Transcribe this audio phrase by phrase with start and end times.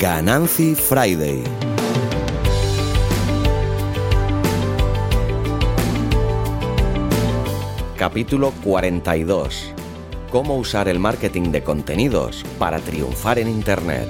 [0.00, 1.44] Ganancy Friday.
[7.98, 9.74] Capítulo 42.
[10.30, 14.08] Cómo usar el marketing de contenidos para triunfar en Internet.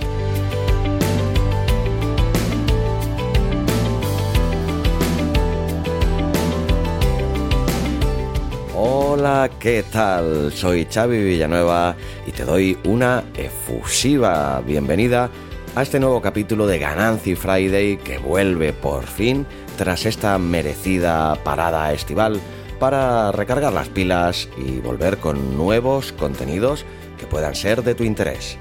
[8.76, 10.52] Hola, ¿qué tal?
[10.52, 11.96] Soy Xavi Villanueva
[12.28, 15.28] y te doy una efusiva bienvenida
[15.76, 19.46] a este nuevo capítulo de Ganancy Friday que vuelve por fin
[19.78, 22.40] tras esta merecida parada estival
[22.78, 26.84] para recargar las pilas y volver con nuevos contenidos
[27.18, 28.58] que puedan ser de tu interés.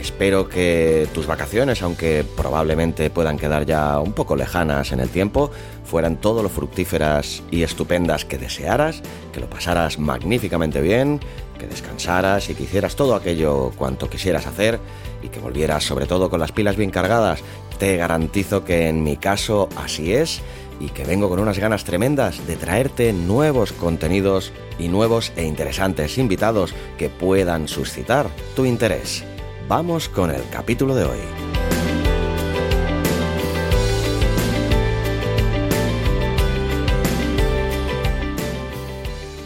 [0.00, 5.50] Espero que tus vacaciones, aunque probablemente puedan quedar ya un poco lejanas en el tiempo,
[5.84, 11.20] fueran todo lo fructíferas y estupendas que desearas, que lo pasaras magníficamente bien,
[11.58, 14.80] que descansaras y que hicieras todo aquello cuanto quisieras hacer
[15.22, 17.40] y que volvieras sobre todo con las pilas bien cargadas.
[17.78, 20.40] Te garantizo que en mi caso así es
[20.80, 26.16] y que vengo con unas ganas tremendas de traerte nuevos contenidos y nuevos e interesantes
[26.16, 29.24] invitados que puedan suscitar tu interés.
[29.70, 31.18] Vamos con el capítulo de hoy.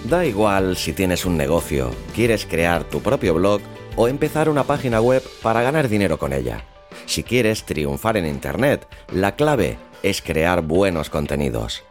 [0.08, 3.60] Da igual si tienes un negocio, quieres crear tu propio blog
[3.96, 6.64] o empezar una página web para ganar dinero con ella.
[7.04, 11.82] Si quieres triunfar en Internet, la clave es crear buenos contenidos.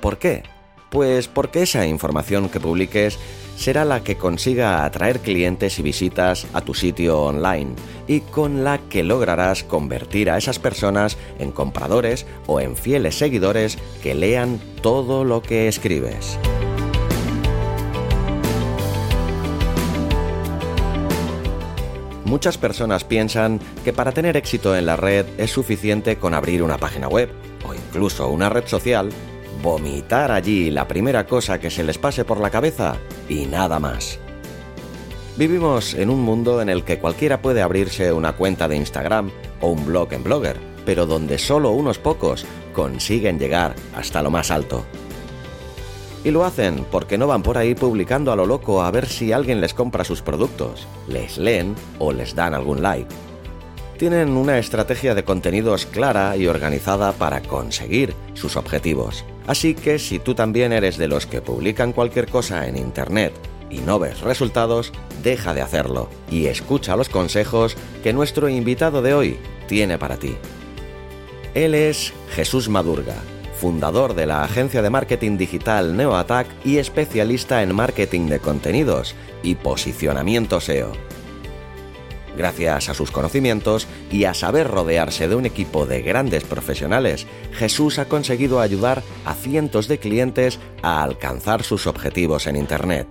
[0.00, 0.44] ¿Por qué?
[0.88, 3.18] Pues porque esa información que publiques
[3.56, 7.74] será la que consiga atraer clientes y visitas a tu sitio online
[8.06, 13.78] y con la que lograrás convertir a esas personas en compradores o en fieles seguidores
[14.02, 16.38] que lean todo lo que escribes.
[22.24, 26.76] Muchas personas piensan que para tener éxito en la red es suficiente con abrir una
[26.76, 27.30] página web
[27.64, 29.10] o incluso una red social
[29.62, 32.96] vomitar allí la primera cosa que se les pase por la cabeza
[33.28, 34.18] y nada más.
[35.36, 39.30] Vivimos en un mundo en el que cualquiera puede abrirse una cuenta de Instagram
[39.60, 44.50] o un blog en Blogger, pero donde solo unos pocos consiguen llegar hasta lo más
[44.50, 44.84] alto.
[46.24, 49.32] Y lo hacen porque no van por ahí publicando a lo loco a ver si
[49.32, 53.14] alguien les compra sus productos, les leen o les dan algún like
[53.96, 59.24] tienen una estrategia de contenidos clara y organizada para conseguir sus objetivos.
[59.46, 63.32] Así que si tú también eres de los que publican cualquier cosa en Internet
[63.70, 64.92] y no ves resultados,
[65.22, 70.36] deja de hacerlo y escucha los consejos que nuestro invitado de hoy tiene para ti.
[71.54, 73.16] Él es Jesús Madurga,
[73.58, 79.54] fundador de la agencia de marketing digital NeoAttack y especialista en marketing de contenidos y
[79.54, 80.92] posicionamiento SEO
[82.36, 87.98] Gracias a sus conocimientos y a saber rodearse de un equipo de grandes profesionales, Jesús
[87.98, 93.06] ha conseguido ayudar a cientos de clientes a alcanzar sus objetivos en Internet.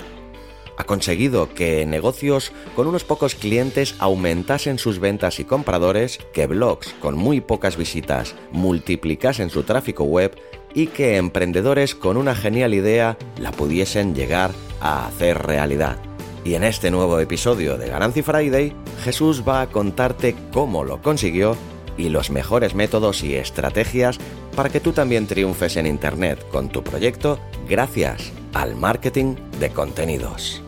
[0.77, 6.93] Ha conseguido que negocios con unos pocos clientes aumentasen sus ventas y compradores, que blogs
[7.01, 10.35] con muy pocas visitas multiplicasen su tráfico web
[10.73, 15.97] y que emprendedores con una genial idea la pudiesen llegar a hacer realidad.
[16.45, 18.71] Y en este nuevo episodio de Garancy Friday,
[19.03, 21.57] Jesús va a contarte cómo lo consiguió
[21.97, 24.19] y los mejores métodos y estrategias
[24.55, 30.61] para que tú también triunfes en Internet con tu proyecto gracias al marketing de contenidos.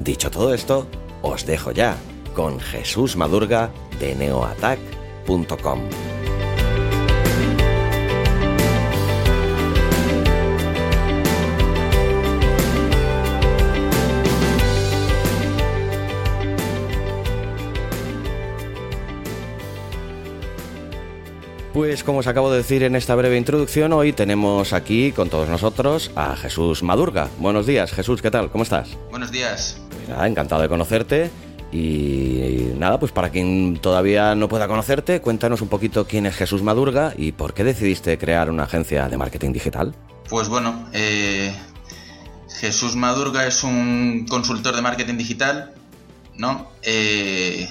[0.00, 0.86] Dicho todo esto,
[1.22, 1.96] os dejo ya
[2.34, 5.80] con Jesús Madurga de neoattack.com.
[21.74, 25.48] Pues como os acabo de decir en esta breve introducción, hoy tenemos aquí con todos
[25.48, 27.28] nosotros a Jesús Madurga.
[27.40, 28.48] Buenos días, Jesús, ¿qué tal?
[28.48, 28.96] ¿Cómo estás?
[29.10, 29.80] Buenos días.
[30.06, 31.32] Mira, encantado de conocerte.
[31.72, 36.62] Y nada, pues para quien todavía no pueda conocerte, cuéntanos un poquito quién es Jesús
[36.62, 39.96] Madurga y por qué decidiste crear una agencia de marketing digital.
[40.28, 41.52] Pues bueno, eh,
[42.50, 45.72] Jesús Madurga es un consultor de marketing digital,
[46.36, 46.70] ¿no?
[46.82, 47.68] Eh,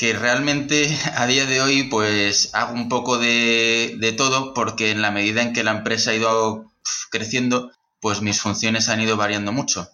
[0.00, 5.10] que realmente a día de hoy pues hago un poco de, todo porque en la
[5.10, 6.72] medida en que la empresa ha ido
[7.10, 7.70] creciendo
[8.00, 9.90] pues mis funciones han ido variando mucho.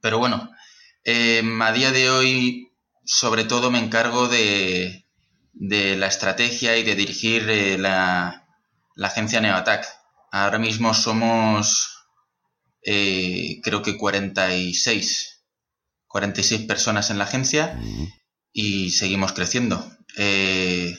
[0.00, 0.50] Pero bueno,
[1.04, 2.72] em, a día de hoy
[3.04, 5.04] sobre todo me encargo de,
[5.52, 8.46] la estrategia y de dirigir eh, la,
[9.02, 9.86] agencia NeoAttack.
[10.32, 12.06] Ahora mismo somos
[12.82, 15.44] eh, creo que 46,
[16.06, 17.78] 46 personas en la agencia
[18.52, 19.84] y seguimos creciendo.
[20.16, 20.96] Eh,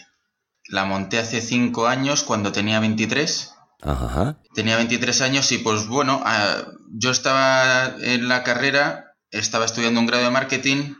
[0.67, 3.53] la monté hace cinco años cuando tenía 23.
[3.81, 4.39] Ajá.
[4.53, 10.05] Tenía 23 años y pues bueno, ah, yo estaba en la carrera, estaba estudiando un
[10.05, 10.95] grado de marketing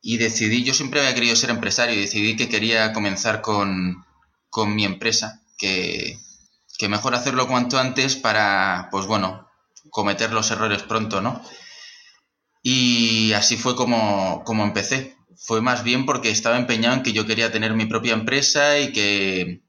[0.00, 4.04] y decidí, yo siempre había querido ser empresario y decidí que quería comenzar con,
[4.50, 6.18] con mi empresa, que,
[6.76, 9.48] que mejor hacerlo cuanto antes para, pues bueno,
[9.90, 11.40] cometer los errores pronto, ¿no?
[12.62, 15.16] Y así fue como, como empecé.
[15.44, 18.92] Fue más bien porque estaba empeñado en que yo quería tener mi propia empresa y
[18.92, 19.62] que,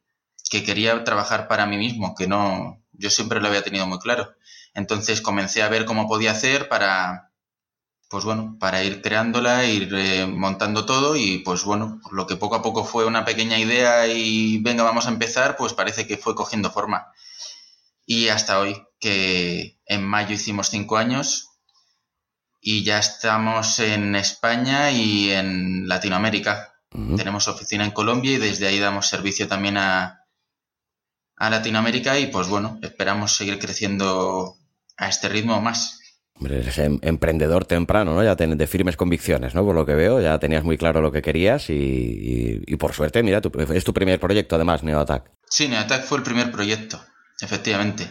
[0.51, 4.35] que quería trabajar para mí mismo, que no, yo siempre lo había tenido muy claro.
[4.75, 7.31] Entonces comencé a ver cómo podía hacer para,
[8.07, 12.55] pues bueno, para ir creándola, ir eh, montando todo y pues bueno, lo que poco
[12.55, 16.35] a poco fue una pequeña idea y venga, vamos a empezar, pues parece que fue
[16.35, 17.07] cogiendo forma.
[18.05, 21.52] Y hasta hoy, que en mayo hicimos cinco años
[22.65, 26.69] y ya estamos en España y en Latinoamérica.
[27.17, 30.21] Tenemos oficina en Colombia y desde ahí damos servicio también a,
[31.35, 34.55] a Latinoamérica y pues bueno, esperamos seguir creciendo
[34.97, 35.99] a este ritmo más.
[36.35, 38.23] Hombre, eres em- emprendedor temprano, ¿no?
[38.23, 39.65] Ya tienes de firmes convicciones, ¿no?
[39.65, 43.23] Por lo que veo, ya tenías muy claro lo que querías y, y, por suerte,
[43.23, 45.31] mira, tu, es tu primer proyecto además, NeoAttack.
[45.49, 47.03] Sí, NeoAttack fue el primer proyecto,
[47.41, 48.09] efectivamente.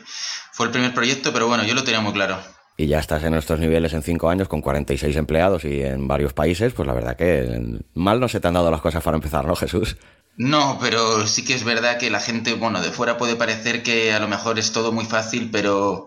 [0.52, 2.42] Fue el primer proyecto, pero bueno, yo lo tenía muy claro.
[2.76, 6.32] Y ya estás en estos niveles en cinco años con 46 empleados y en varios
[6.32, 9.44] países, pues la verdad que mal no se te han dado las cosas para empezar,
[9.44, 9.96] ¿no, Jesús?
[10.36, 14.12] No, pero sí que es verdad que la gente, bueno, de fuera puede parecer que
[14.14, 16.06] a lo mejor es todo muy fácil, pero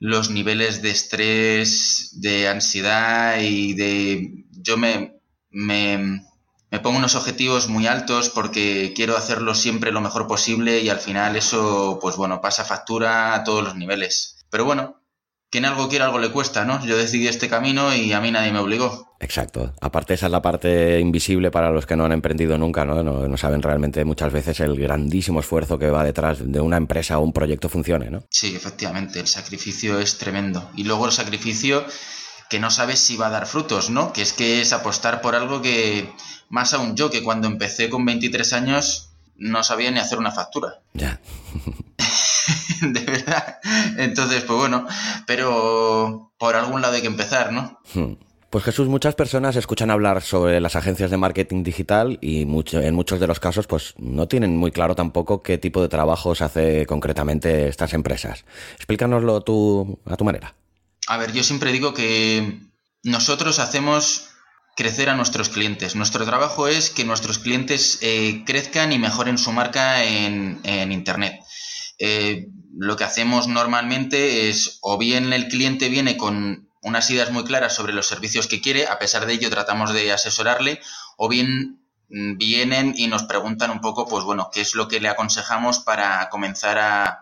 [0.00, 4.44] los niveles de estrés, de ansiedad y de...
[4.50, 5.14] Yo me,
[5.50, 6.26] me,
[6.70, 10.98] me pongo unos objetivos muy altos porque quiero hacerlo siempre lo mejor posible y al
[10.98, 14.44] final eso, pues bueno, pasa factura a todos los niveles.
[14.50, 15.03] Pero bueno,
[15.54, 16.84] quien algo quiere, algo le cuesta, ¿no?
[16.84, 19.14] Yo decidí este camino y a mí nadie me obligó.
[19.20, 19.72] Exacto.
[19.80, 23.04] Aparte, esa es la parte invisible para los que no han emprendido nunca, ¿no?
[23.04, 27.20] No, no saben realmente muchas veces el grandísimo esfuerzo que va detrás de una empresa
[27.20, 28.24] o un proyecto funcione, ¿no?
[28.30, 29.20] Sí, efectivamente.
[29.20, 30.72] El sacrificio es tremendo.
[30.74, 31.84] Y luego el sacrificio
[32.50, 34.12] que no sabes si va a dar frutos, ¿no?
[34.12, 36.12] Que es que es apostar por algo que,
[36.48, 40.80] más aún yo, que cuando empecé con 23 años no sabía ni hacer una factura.
[40.94, 41.20] Ya.
[42.80, 43.58] de verdad.
[43.98, 44.86] Entonces, pues bueno,
[45.26, 47.80] pero por algún lado hay que empezar, ¿no?
[47.94, 48.14] Hmm.
[48.54, 52.94] Pues Jesús, muchas personas escuchan hablar sobre las agencias de marketing digital y mucho, en
[52.94, 56.44] muchos de los casos pues no tienen muy claro tampoco qué tipo de trabajo se
[56.44, 58.44] hace concretamente estas empresas.
[58.76, 60.54] Explícanoslo tú a tu manera.
[61.08, 62.60] A ver, yo siempre digo que
[63.02, 64.28] nosotros hacemos
[64.76, 65.96] crecer a nuestros clientes.
[65.96, 71.40] Nuestro trabajo es que nuestros clientes eh, crezcan y mejoren su marca en, en Internet.
[71.98, 77.44] Eh, lo que hacemos normalmente es o bien el cliente viene con unas ideas muy
[77.44, 80.80] claras sobre los servicios que quiere, a pesar de ello tratamos de asesorarle,
[81.16, 81.80] o bien
[82.10, 85.78] mm, vienen y nos preguntan un poco, pues bueno, qué es lo que le aconsejamos
[85.80, 87.20] para comenzar a,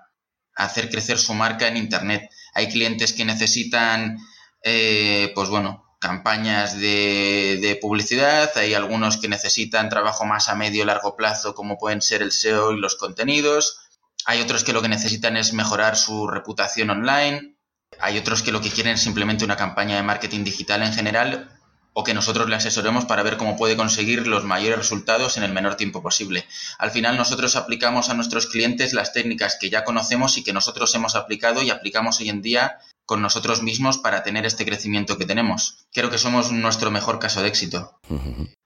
[0.54, 2.28] hacer crecer su marca en Internet.
[2.54, 4.18] Hay clientes que necesitan,
[4.62, 10.84] eh, pues bueno, campañas de, de, publicidad, hay algunos que necesitan trabajo más a medio
[10.84, 13.81] largo plazo, como pueden ser el SEO y los contenidos,
[14.26, 17.56] hay otros que lo que necesitan es mejorar su reputación online.
[18.00, 21.50] Hay otros que lo que quieren es simplemente una campaña de marketing digital en general
[21.94, 25.52] o que nosotros le asesoremos para ver cómo puede conseguir los mayores resultados en el
[25.52, 26.46] menor tiempo posible.
[26.78, 30.94] Al final nosotros aplicamos a nuestros clientes las técnicas que ya conocemos y que nosotros
[30.94, 35.26] hemos aplicado y aplicamos hoy en día con nosotros mismos para tener este crecimiento que
[35.26, 35.86] tenemos.
[35.92, 37.98] Creo que somos nuestro mejor caso de éxito.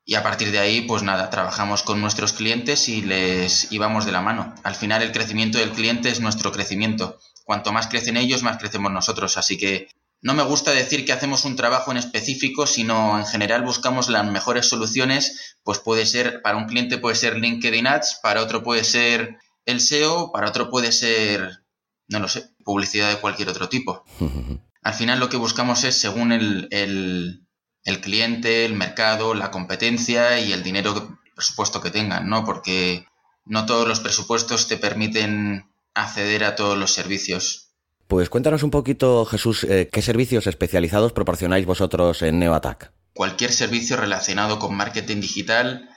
[0.09, 4.13] Y a partir de ahí, pues nada, trabajamos con nuestros clientes y les íbamos de
[4.13, 4.55] la mano.
[4.63, 7.19] Al final el crecimiento del cliente es nuestro crecimiento.
[7.45, 9.37] Cuanto más crecen ellos, más crecemos nosotros.
[9.37, 9.89] Así que
[10.23, 14.25] no me gusta decir que hacemos un trabajo en específico, sino en general buscamos las
[14.31, 15.57] mejores soluciones.
[15.65, 19.81] Pues puede ser, para un cliente puede ser LinkedIn Ads, para otro puede ser el
[19.81, 21.65] SEO, para otro puede ser,
[22.07, 24.05] no lo sé, publicidad de cualquier otro tipo.
[24.83, 27.46] Al final lo que buscamos es, según el, el
[27.87, 32.45] el cliente, el mercado, la competencia y el dinero, presupuesto que tengan, ¿no?
[32.45, 33.07] Porque
[33.45, 37.71] no todos los presupuestos te permiten acceder a todos los servicios.
[38.09, 42.93] Pues cuéntanos un poquito, Jesús, eh, ¿qué servicios especializados proporcionáis vosotros en NeoAttack?
[43.15, 45.89] Cualquier servicio relacionado con marketing digital,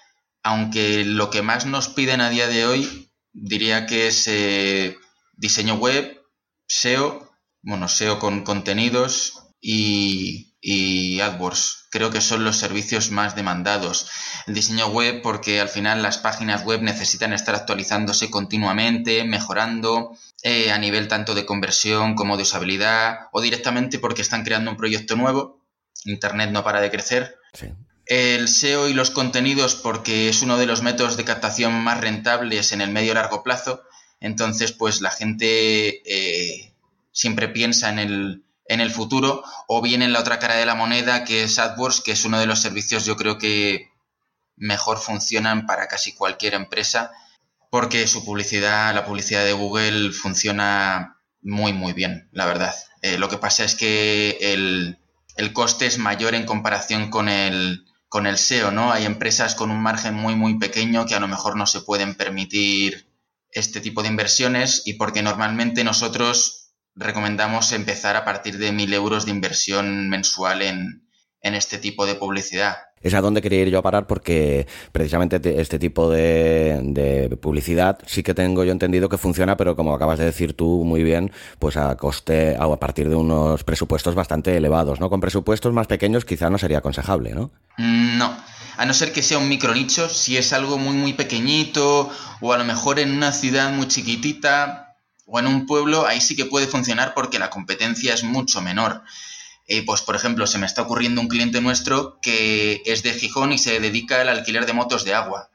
[0.44, 4.96] aunque lo que más nos piden a día de hoy diría que es eh,
[5.34, 6.22] diseño web,
[6.68, 7.32] SEO,
[7.62, 11.88] bueno, SEO con contenidos y, y AdWords.
[11.90, 14.10] Creo que son los servicios más demandados.
[14.46, 20.72] El diseño web porque al final las páginas web necesitan estar actualizándose continuamente, mejorando eh,
[20.72, 25.16] a nivel tanto de conversión como de usabilidad o directamente porque están creando un proyecto
[25.16, 25.66] nuevo.
[26.06, 27.38] Internet no para de crecer.
[27.54, 27.68] Sí.
[28.06, 32.72] El SEO y los contenidos porque es uno de los métodos de captación más rentables
[32.72, 33.84] en el medio largo plazo.
[34.20, 36.74] Entonces, pues la gente eh,
[37.12, 40.76] siempre piensa en el, en el futuro o bien en la otra cara de la
[40.76, 43.92] moneda que es AdWords, que es uno de los servicios yo creo que
[44.56, 47.12] mejor funcionan para casi cualquier empresa
[47.70, 52.74] porque su publicidad, la publicidad de Google funciona muy muy bien, la verdad.
[53.02, 55.00] Eh, lo que pasa es que el,
[55.36, 58.92] el coste es mayor en comparación con el, con el SEO, ¿no?
[58.92, 62.16] Hay empresas con un margen muy, muy pequeño que a lo mejor no se pueden
[62.16, 63.08] permitir
[63.52, 66.59] este tipo de inversiones y porque normalmente nosotros
[67.00, 71.08] recomendamos empezar a partir de mil euros de inversión mensual en,
[71.42, 75.40] en este tipo de publicidad es a donde quería ir yo a parar porque precisamente
[75.60, 80.26] este tipo de, publicidad sí que tengo yo entendido que funciona, pero como acabas de
[80.26, 85.10] decir tú muy bien, pues a coste, a partir de unos presupuestos bastante elevados, ¿no?
[85.10, 87.52] Con presupuestos más pequeños quizá no sería aconsejable, ¿no?
[87.78, 88.38] Mm, no,
[88.78, 92.10] a no ser que sea un micronicho, si es algo muy muy pequeñito
[92.42, 94.89] o a lo mejor en una ciudad muy chiquitita
[95.32, 99.04] o en un pueblo, ahí sí que puede funcionar porque la competencia es mucho menor.
[99.68, 103.54] Eh, pues por ejemplo, se me está ocurriendo un cliente nuestro que es de Gijón
[103.54, 105.50] y se dedica al alquiler de motos de agua.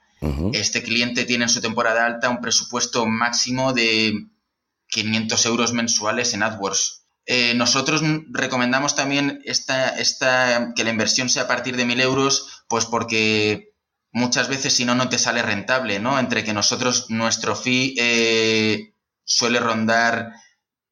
[0.55, 4.27] Este cliente tiene en su temporada alta un presupuesto máximo de
[4.89, 7.05] 500 euros mensuales en AdWords.
[7.27, 8.01] Eh, nosotros
[8.31, 13.75] recomendamos también esta, esta, que la inversión sea a partir de 1.000 euros, pues porque
[14.13, 16.19] muchas veces si no, no te sale rentable, ¿no?
[16.19, 18.94] Entre que nosotros, nuestro fee eh,
[19.25, 20.33] suele rondar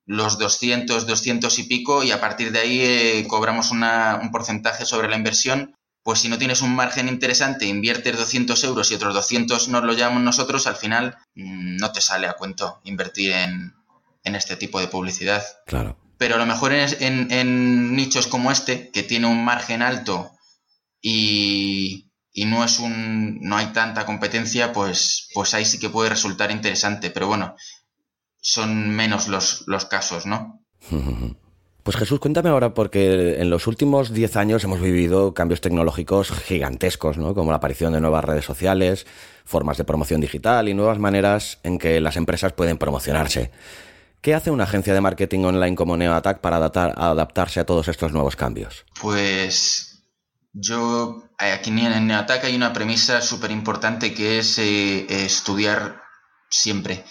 [0.04, 5.08] los 200, 200 y pico y a partir de ahí eh, cobramos un porcentaje sobre
[5.08, 5.74] la inversión.
[6.02, 9.92] Pues si no tienes un margen interesante, inviertes 200 euros y otros 200 nos lo
[9.92, 13.74] llamamos nosotros, al final mm, no te sale a cuento invertir en,
[14.24, 15.44] este tipo de publicidad.
[15.66, 15.96] Claro.
[16.18, 20.32] Pero a lo mejor en, en, nichos como este, que tiene un margen alto
[21.00, 26.10] y, y, no es un no hay tanta competencia, pues, pues ahí sí que puede
[26.10, 27.10] resultar interesante.
[27.10, 27.56] Pero bueno,
[28.42, 30.61] son menos los, los casos, ¿no?
[31.82, 37.18] Pues Jesús, cuéntame ahora, porque en los últimos 10 años hemos vivido cambios tecnológicos gigantescos,
[37.18, 37.34] ¿no?
[37.34, 39.04] Como la aparición de nuevas redes sociales,
[39.44, 43.50] formas de promoción digital y nuevas maneras en que las empresas pueden promocionarse.
[44.20, 48.37] ¿Qué hace una agencia de marketing online como NeoAttack para adaptarse a todos estos nuevos
[48.37, 48.84] cambios?
[49.00, 50.04] Pues
[50.52, 56.00] yo, aquí en NeoAttack hay una premisa súper importante que es eh, estudiar
[56.49, 57.04] siempre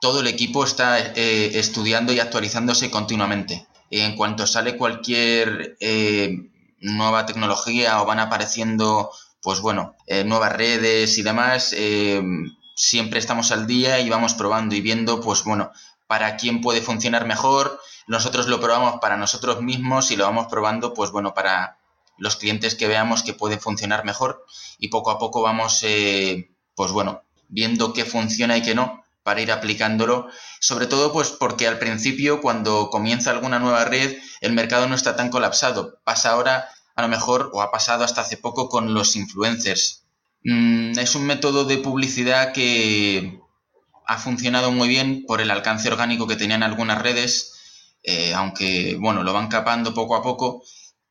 [0.00, 3.66] todo el equipo está eh, estudiando y actualizándose continuamente.
[3.90, 6.50] En cuanto sale cualquier eh,
[6.80, 9.10] nueva tecnología o van apareciendo,
[9.40, 11.74] pues bueno, eh, nuevas redes y demás,
[12.74, 15.70] siempre estamos al día y vamos probando y viendo, pues bueno,
[16.06, 17.80] para quién puede funcionar mejor.
[18.06, 21.78] Nosotros lo probamos para nosotros mismos y lo vamos probando, pues bueno, para
[22.18, 24.44] los clientes que veamos que puede funcionar mejor
[24.78, 25.84] y poco a poco vamos,
[26.74, 30.28] pues bueno, viendo qué funciona y qué no para ir aplicándolo,
[30.60, 35.16] sobre todo pues porque al principio cuando comienza alguna nueva red el mercado no está
[35.16, 35.98] tan colapsado.
[36.04, 40.04] Pasa ahora a lo mejor o ha pasado hasta hace poco con los influencers.
[40.44, 43.40] Mm, es un método de publicidad que
[44.06, 49.24] ha funcionado muy bien por el alcance orgánico que tenían algunas redes, eh, aunque bueno,
[49.24, 50.62] lo van capando poco a poco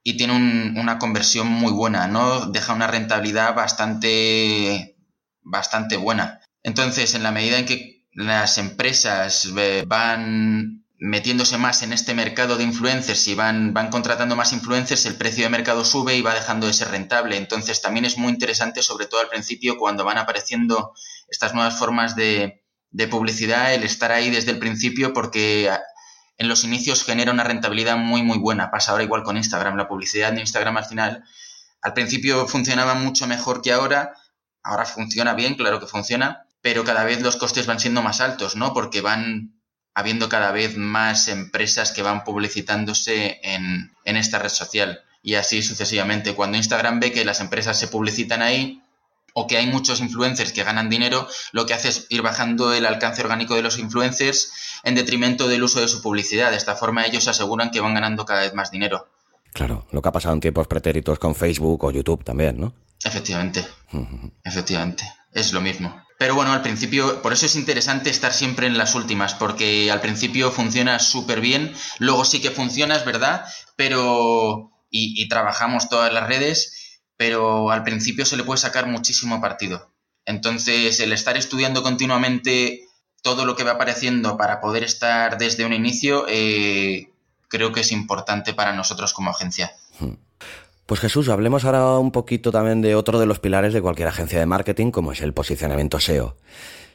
[0.03, 2.45] y tiene una conversión muy buena, ¿no?
[2.45, 4.95] Deja una rentabilidad bastante,
[5.41, 6.39] bastante buena.
[6.63, 12.55] Entonces, en la medida en que las empresas eh, van metiéndose más en este mercado
[12.55, 16.33] de influencers y van, van contratando más influencers, el precio de mercado sube y va
[16.33, 17.35] dejando de ser rentable.
[17.35, 20.93] Entonces también es muy interesante, sobre todo al principio, cuando van apareciendo
[21.27, 25.69] estas nuevas formas de, de publicidad, el estar ahí desde el principio porque
[26.37, 28.71] en los inicios genera una rentabilidad muy muy buena.
[28.71, 29.75] Pasa ahora igual con Instagram.
[29.75, 31.23] La publicidad de Instagram al final,
[31.81, 34.13] al principio funcionaba mucho mejor que ahora.
[34.63, 38.55] Ahora funciona bien, claro que funciona, pero cada vez los costes van siendo más altos,
[38.55, 38.73] ¿no?
[38.73, 39.61] Porque van
[39.93, 46.33] habiendo cada vez más empresas que van publicitándose en, esta red social y así sucesivamente.
[46.33, 48.81] Cuando Instagram ve que las empresas se publicitan ahí
[49.35, 52.87] o que hay muchos influencers que ganan dinero, lo que hace es ir bajando el
[52.87, 54.51] alcance orgánico de los influencers
[54.83, 56.49] en detrimento del uso de su publicidad.
[56.49, 59.07] De esta forma ellos aseguran que van ganando cada vez más dinero.
[59.53, 62.73] Claro, lo que ha pasado en tiempos pretéritos con Facebook o YouTube también, ¿no?
[63.05, 63.63] Efectivamente,
[64.43, 66.03] efectivamente, es lo mismo.
[66.17, 70.01] Pero bueno, al principio, por eso es interesante estar siempre en las últimas, porque al
[70.01, 73.45] principio funciona súper bien, luego sí que funciona, es verdad,
[73.75, 74.71] pero...
[74.97, 79.91] Y, trabajamos todas las redes, pero al principio se le puede sacar muchísimo partido.
[80.23, 82.85] Entonces, el estar estudiando continuamente
[83.21, 87.09] todo lo que va apareciendo para poder estar desde un inicio, eh,
[87.49, 89.75] creo que es importante para nosotros como agencia.
[90.85, 94.39] Pues Jesús, hablemos ahora un poquito también de otro de los pilares de cualquier agencia
[94.39, 96.35] de marketing, como es el posicionamiento SEO.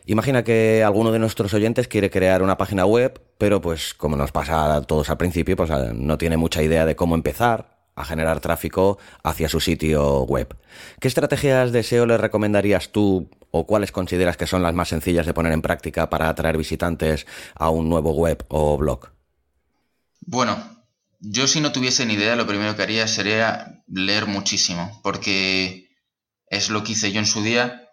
[0.06, 4.30] Imagina que alguno de nuestros oyentes quiere crear una página web, pero pues como nos
[4.30, 8.38] pasa a todos al principio, pues no tiene mucha idea de cómo empezar a generar
[8.38, 10.56] tráfico hacia su sitio web.
[11.00, 15.26] ¿Qué estrategias de SEO le recomendarías tú o cuáles consideras que son las más sencillas
[15.26, 19.08] de poner en práctica para atraer visitantes a un nuevo web o blog?
[20.20, 20.79] Bueno,
[21.20, 25.90] yo si no tuviese ni idea, lo primero que haría sería leer muchísimo, porque
[26.46, 27.88] es lo que hice yo en su día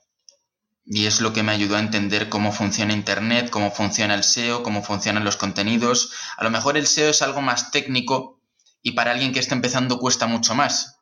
[0.86, 4.64] y es lo que me ayudó a entender cómo funciona Internet, cómo funciona el SEO,
[4.64, 6.14] cómo funcionan los contenidos.
[6.38, 8.42] A lo mejor el SEO es algo más técnico
[8.82, 11.02] y para alguien que está empezando cuesta mucho más.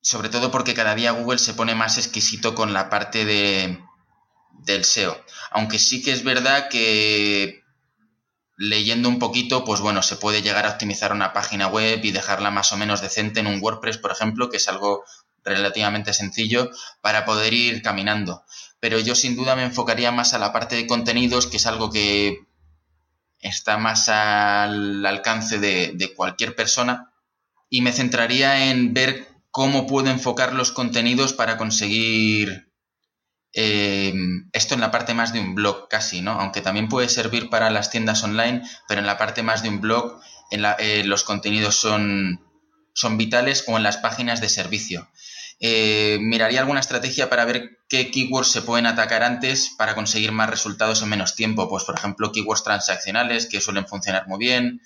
[0.00, 3.80] Sobre todo porque cada día Google se pone más exquisito con la parte de,
[4.60, 5.20] del SEO.
[5.50, 7.62] Aunque sí que es verdad que
[8.58, 12.50] leyendo un poquito, pues bueno, se puede llegar a optimizar una página web y dejarla
[12.50, 15.04] más o menos decente en un WordPress, por ejemplo, que es algo
[15.44, 16.68] relativamente sencillo
[17.00, 18.42] para poder ir caminando.
[18.80, 21.90] Pero yo sin duda me enfocaría más a la parte de contenidos, que es algo
[21.90, 22.40] que
[23.40, 27.12] está más al alcance de, cualquier persona,
[27.70, 32.67] y me centraría en ver cómo puedo enfocar los contenidos para conseguir
[33.52, 34.12] eh,
[34.52, 36.32] esto en la parte más de un blog casi, ¿no?
[36.32, 39.80] Aunque también puede servir para las tiendas online, pero en la parte más de un
[39.80, 42.40] blog en eh, los contenidos son,
[43.16, 45.08] vitales o en las páginas de servicio.
[45.60, 50.50] Eh, miraría alguna estrategia para ver qué keywords se pueden atacar antes para conseguir más
[50.50, 51.68] resultados en menos tiempo.
[51.68, 54.80] Pues, por ejemplo, keywords transaccionales que suelen funcionar muy bien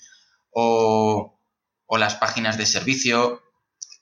[0.54, 1.38] o
[1.98, 3.42] las páginas de servicio,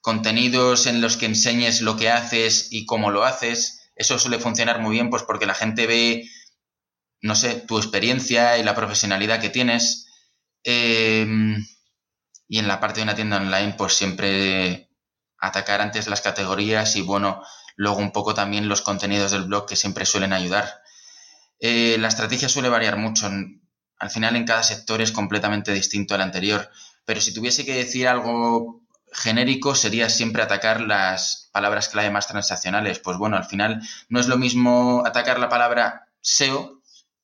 [0.01, 4.81] contenidos en los que enseñes lo que haces y cómo lo haces eso suele funcionar
[4.81, 6.27] muy bien pues porque la gente ve,
[7.21, 10.07] no sé, tu experiencia y la profesionalidad que tienes.
[10.65, 11.63] Em,
[12.49, 14.91] y en la parte de una tienda online, pues siempre
[15.39, 17.43] atacar antes las categorías y bueno,
[17.77, 20.81] luego un poco también los contenidos del blog que siempre suelen ayudar.
[21.61, 23.31] Eh, la estrategia suele variar mucho.
[23.99, 26.71] Al final en cada sector es completamente distinto al anterior.
[27.05, 28.81] Pero si tuviese que decir algo
[29.13, 32.99] genérico sería siempre atacar las palabras clave más transaccionales.
[32.99, 36.81] Pues bueno, al final no es lo mismo atacar la palabra SEO,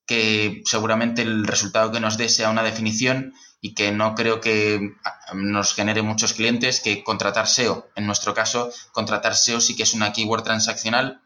[0.06, 4.94] que seguramente el resultado que nos dé sea una definición y que no creo que
[5.34, 7.88] nos genere muchos clientes, que contratar SEO.
[7.96, 11.20] En nuestro caso, contratar SEO sí que es una keyword transaccional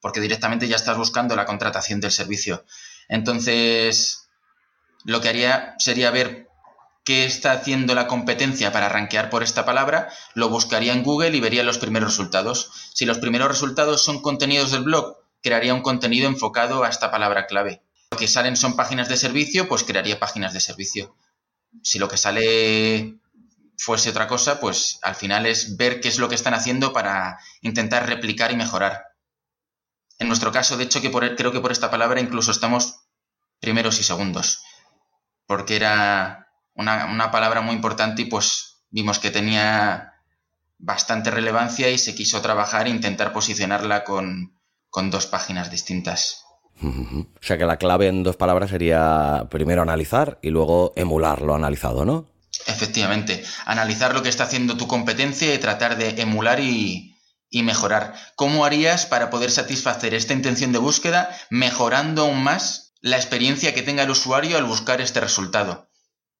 [0.00, 2.64] porque directamente ya estás buscando la contratación del servicio.
[3.08, 4.28] Entonces,
[5.04, 6.48] lo que haría sería ver
[7.04, 11.40] qué está haciendo la competencia para rankear por esta palabra, lo buscaría en Google y
[11.40, 12.70] vería los primeros resultados.
[12.94, 17.46] Si los primeros resultados son contenidos del blog, crearía un contenido enfocado a esta palabra
[17.46, 17.82] clave.
[18.12, 21.16] Lo que salen son páginas de servicio, pues crearía páginas de servicio.
[21.82, 23.16] Si lo que sale
[23.78, 27.38] fuese otra cosa, pues al final es ver qué es lo que están haciendo para
[27.62, 29.06] intentar replicar y mejorar.
[30.18, 33.00] En nuestro caso, de hecho, que creo que por esta palabra incluso estamos
[33.58, 34.62] primeros y segundos,
[35.46, 36.41] porque era
[36.74, 40.14] una, palabra muy importante y pues vimos que tenía
[40.78, 44.58] bastante relevancia y se quiso trabajar e intentar posicionarla con,
[44.88, 46.44] con dos páginas distintas.
[46.82, 51.54] O sea que la clave en dos palabras sería primero analizar y luego emular lo
[51.54, 52.26] analizado, ¿no?
[52.66, 57.16] Efectivamente, analizar lo que está haciendo tu competencia y tratar de emular y,
[57.50, 58.14] y mejorar.
[58.34, 63.82] ¿Cómo harías para poder satisfacer esta intención de búsqueda mejorando aún más la experiencia que
[63.82, 65.90] tenga el usuario al buscar este resultado?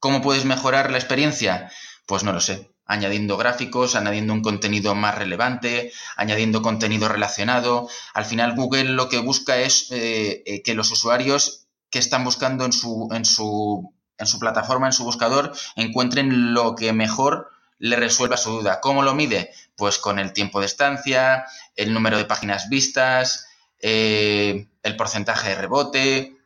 [0.02, 1.70] ¿Cómo puedes mejorar la experiencia?
[2.06, 7.88] Pues no lo sé, añadiendo gráficos, añadiendo un contenido más relevante, añadiendo contenido relacionado.
[8.12, 12.64] Al final Google lo que busca es eh, eh, que los usuarios que están buscando
[12.64, 17.94] en su, en, su, en su plataforma, en su buscador, encuentren lo que mejor le
[17.94, 18.80] resuelva su duda.
[18.80, 19.52] ¿Cómo lo mide?
[19.76, 21.44] Pues con el tiempo de estancia,
[21.76, 23.46] el número de páginas vistas,
[23.78, 26.36] eh, el porcentaje de rebote.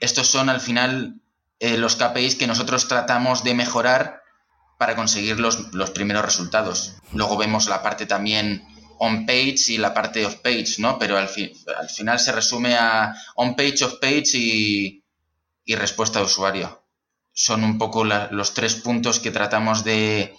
[0.00, 1.20] Estos son al final
[1.64, 4.20] eh, los KPIs que nosotros tratamos de mejorar
[4.76, 5.56] para conseguir los,
[5.94, 6.96] primeros resultados.
[7.14, 8.66] Luego vemos la parte también
[8.98, 10.98] on-page y la parte off-page, ¿no?
[10.98, 11.30] Pero al,
[11.78, 15.04] al final se resume a on-page, off-page y,
[15.74, 16.84] respuesta de usuario.
[17.32, 20.36] Son un poco los tres puntos que tratamos de,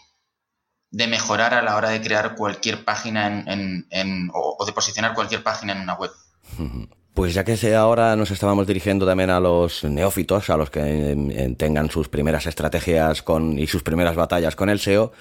[0.91, 5.41] de, mejorar a la hora de crear cualquier página en, o, o de posicionar cualquier
[5.41, 6.11] página en una web.
[7.15, 11.55] Pues ya que ahora nos estábamos dirigiendo también a los neófitos, a los que eh,
[11.57, 13.23] tengan sus primeras estrategias
[13.57, 15.13] y sus primeras batallas con el SEO,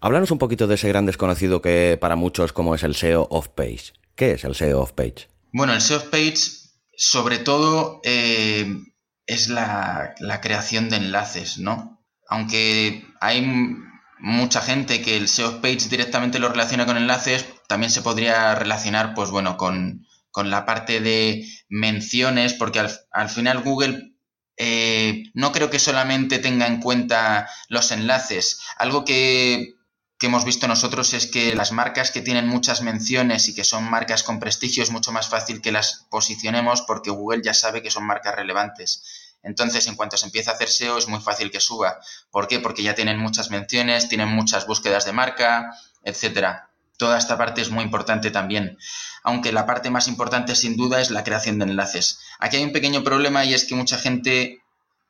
[0.00, 3.92] háblanos un poquito de ese gran desconocido que para muchos como es el SEO off-page.
[4.16, 5.28] ¿Qué es el SEO off-page?
[5.52, 6.64] Bueno, el SEO off-page
[6.96, 8.66] sobre todo eh,
[9.26, 12.02] es la, creación de enlaces, ¿no?
[12.26, 13.46] Aunque hay
[14.18, 19.12] mucha gente que el SEO page directamente lo relaciona con enlaces, también se podría relacionar,
[19.12, 20.06] pues bueno, con,
[20.42, 24.14] la parte de menciones, porque al, final Google
[24.56, 28.60] eh, no creo que solamente tenga en cuenta los enlaces.
[28.76, 29.74] Algo que,
[30.18, 33.84] que, hemos visto nosotros es que las marcas que tienen muchas menciones y que son
[33.84, 37.90] marcas con prestigio es mucho más fácil que las posicionemos porque Google ya sabe que
[37.90, 39.24] son marcas relevantes.
[39.44, 42.00] Entonces, en cuanto se empieza a hacer SEO, es muy fácil que suba.
[42.30, 42.60] ¿Por qué?
[42.60, 46.70] Porque ya tienen muchas menciones, tienen muchas búsquedas de marca, etcétera.
[46.96, 48.78] Toda esta parte es muy importante también.
[49.24, 52.20] Aunque la parte más importante, sin duda, es la creación de enlaces.
[52.38, 54.62] Aquí hay un pequeño problema y es que mucha gente,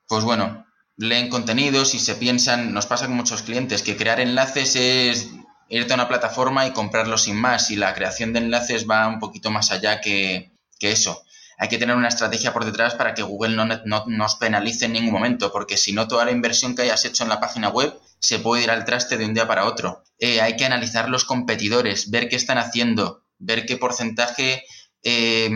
[0.08, 0.64] pues bueno,
[0.96, 5.30] leen contenidos y se piensan, nos pasa con muchos clientes, que crear enlaces es
[5.68, 7.70] irte a una plataforma y comprarlo sin más.
[7.70, 11.24] Y la creación de enlaces va un poquito más allá que, eso
[11.56, 15.12] hay que tener una estrategia por detrás para que Google no, nos penalice en ningún
[15.12, 18.38] momento, porque si no, toda la inversión que hayas hecho en la página web se
[18.38, 20.02] puede ir al traste de un día para otro.
[20.18, 24.64] Eh, hay que analizar los competidores, ver qué están haciendo, ver qué porcentaje
[25.02, 25.50] eh,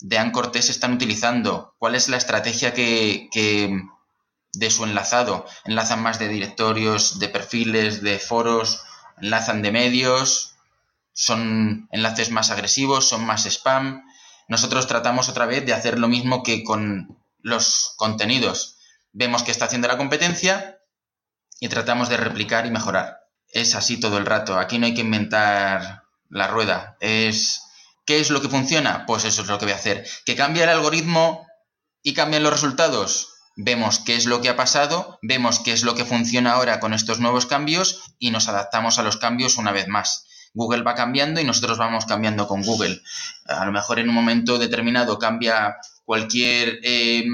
[0.00, 3.82] de ancortés están utilizando, cuál es la estrategia que, que
[4.52, 5.46] de su enlazado.
[5.64, 8.82] Enlazan más de directorios, de perfiles, de foros,
[9.20, 10.54] enlazan de medios,
[11.12, 14.04] son enlaces más agresivos, son más spam
[14.48, 18.78] nosotros tratamos otra vez de hacer lo mismo que con los contenidos.
[19.12, 20.80] Vemos que está haciendo la competencia
[21.60, 23.20] y tratamos de replicar y mejorar.
[23.48, 24.58] Es así todo el rato.
[24.58, 26.96] Aquí no hay que inventar la rueda.
[27.00, 27.62] Es
[28.08, 29.04] ¿qué es lo que funciona?
[29.06, 30.06] Pues eso es lo que voy a hacer.
[30.24, 31.46] ¿Que cambia el algoritmo
[32.02, 33.34] y cambian los resultados?
[33.54, 36.94] Vemos qué es lo que ha pasado, vemos qué es lo que funciona ahora con
[36.94, 40.26] estos nuevos cambios y nos adaptamos a los cambios una vez más.
[40.54, 43.02] Google va cambiando y nosotros vamos cambiando con Google.
[43.46, 47.24] A lo mejor en un momento determinado cambia cualquier eh,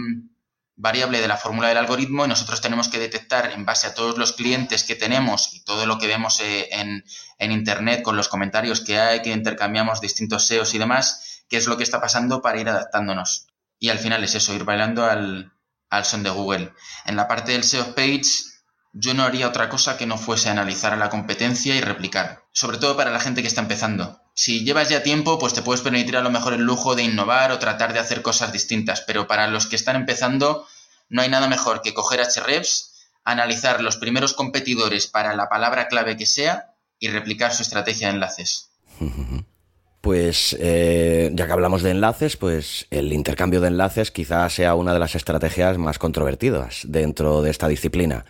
[0.77, 4.19] variable de la fórmula del algoritmo y nosotros tenemos que detectar en base a todos
[4.19, 7.05] los clientes que tenemos y todo lo que vemos eh, en,
[7.39, 11.77] Internet con los comentarios que hay, que intercambiamos distintos SEOs y demás, qué es lo
[11.77, 13.47] que está pasando para ir adaptándonos.
[13.79, 15.53] Y al final es eso, ir bailando al,
[15.91, 16.73] al son de Google.
[17.05, 18.23] En la parte del SEO page
[18.93, 22.79] yo no haría otra cosa que no fuese analizar a la competencia y replicar, sobre
[22.79, 24.24] todo para la gente que está empezando.
[24.35, 27.53] Si llevas ya tiempo, pues te puedes permitir a lo mejor el lujo de innovar
[27.53, 30.67] o tratar de hacer cosas distintas, pero para los que están empezando,
[31.09, 36.17] no hay nada mejor que coger HREFs, analizar los primeros competidores para la palabra clave
[36.17, 38.71] que sea y replicar su estrategia de enlaces.
[40.05, 44.93] Pues eh, ya que hablamos de enlaces, pues el intercambio de enlaces quizás sea una
[44.93, 48.27] de las estrategias más controvertidas dentro de esta disciplina.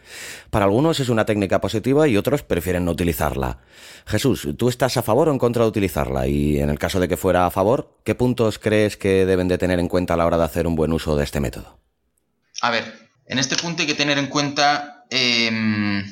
[0.51, 3.59] Para algunos es una técnica positiva y otros prefieren no utilizarla.
[4.07, 6.29] Jesús, ¿tú estás a favor o en contra de utilizarla?
[6.29, 9.59] Y en el caso de que fuera a favor, ¿qué puntos crees que deben de
[9.59, 11.81] tener en cuenta a la hora de hacer un buen uso de este método?
[12.63, 12.85] A ver,
[13.27, 16.05] en este punto hay que tener en cuenta em,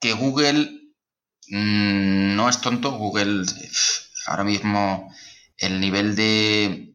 [0.00, 0.90] que Google
[1.50, 3.44] mm, no es tonto, Google
[4.28, 5.12] Ahora mismo
[5.56, 6.94] el nivel de,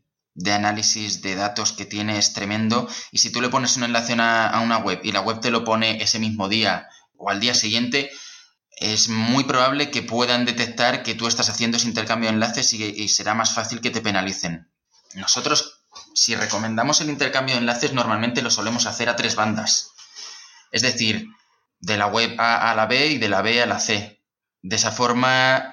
[0.52, 4.62] análisis de datos que tiene es tremendo y si tú le pones un enlace a
[4.64, 8.12] una web y la web te lo pone ese mismo día o al día siguiente,
[8.78, 12.84] es muy probable que puedan detectar que tú estás haciendo ese intercambio de enlaces y,
[12.84, 14.72] y, será más fácil que te penalicen.
[15.16, 19.92] Nosotros, si recomendamos el intercambio de enlaces, normalmente lo solemos hacer a tres bandas.
[20.72, 21.28] Es decir,
[21.80, 24.22] de la web A a la B y de la B a la C.
[24.62, 25.73] De esa forma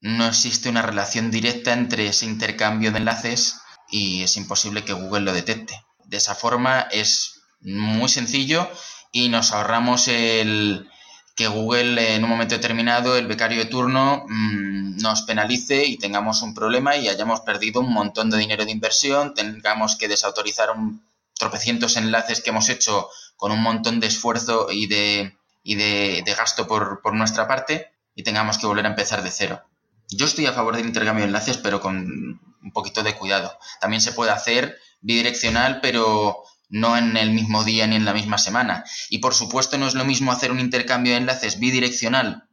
[0.00, 5.22] no existe una relación directa entre ese intercambio de enlaces y es imposible que Google
[5.22, 5.82] lo detecte.
[6.04, 8.70] De esa forma es muy sencillo
[9.12, 10.88] y nos ahorramos el
[11.34, 16.42] que Google en un momento determinado, el becario de turno, mm, nos penalice y tengamos
[16.42, 21.06] un problema y hayamos perdido un montón de dinero de inversión, tengamos que desautorizar un
[21.38, 27.14] tropecientos enlaces que hemos hecho con un montón de esfuerzo y de, de, gasto por
[27.14, 29.62] nuestra parte y tengamos que volver a empezar de cero.
[30.10, 33.56] Yo estoy a favor del intercambio de enlaces, pero con un poquito de cuidado.
[33.80, 38.38] También se puede hacer bidireccional, pero no en el mismo día ni en la misma
[38.38, 38.84] semana.
[39.10, 42.48] Y por supuesto no es lo mismo hacer un intercambio de enlaces bidireccional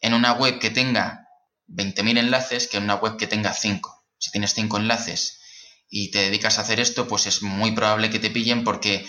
[0.00, 1.28] en una web que tenga
[1.68, 4.06] 20.000 enlaces que en una web que tenga 5.
[4.18, 5.40] Si tienes 5 enlaces
[5.88, 9.06] y te dedicas a hacer esto, pues es muy probable que te pillen porque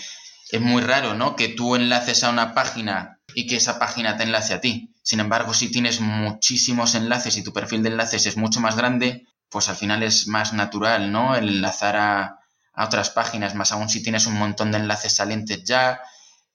[0.50, 1.36] es muy raro, ¿no?
[1.36, 4.89] Que tú enlaces a una página y que esa página te enlace a ti.
[5.02, 9.26] Sin embargo, si tienes muchísimos enlaces y tu perfil de enlaces es mucho más grande,
[9.48, 11.34] pues al final es más natural, ¿no?
[11.34, 12.36] El enlazar a,
[12.76, 16.00] otras páginas, más aún si tienes un montón de enlaces salientes ya,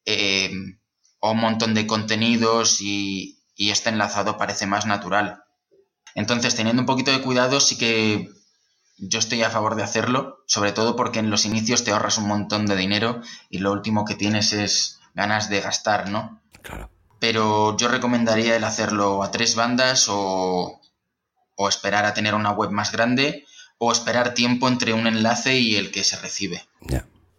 [0.06, 0.52] eh,
[1.20, 5.44] o un montón de contenidos y, y este enlazado parece más natural.
[6.16, 8.30] Entonces, teniendo un poquito de cuidado, sí que
[8.98, 12.28] yo estoy a favor de hacerlo, sobre todo porque en los inicios te ahorras un
[12.28, 16.42] montón de dinero y lo último que tienes es ganas de gastar, ¿no?
[16.62, 16.90] Claro.
[17.28, 20.80] Pero yo recomendaría el hacerlo a tres bandas o,
[21.68, 23.46] esperar a tener una web más grande
[23.80, 26.62] o esperar tiempo entre un enlace y el que se recibe.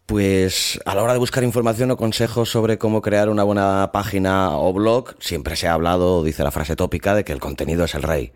[0.07, 4.59] Pues a la hora de buscar información o consejos sobre cómo crear una buena página
[4.59, 7.95] o blog, siempre se ha hablado, dice la frase tópica, de que el contenido es
[7.95, 8.33] el rey.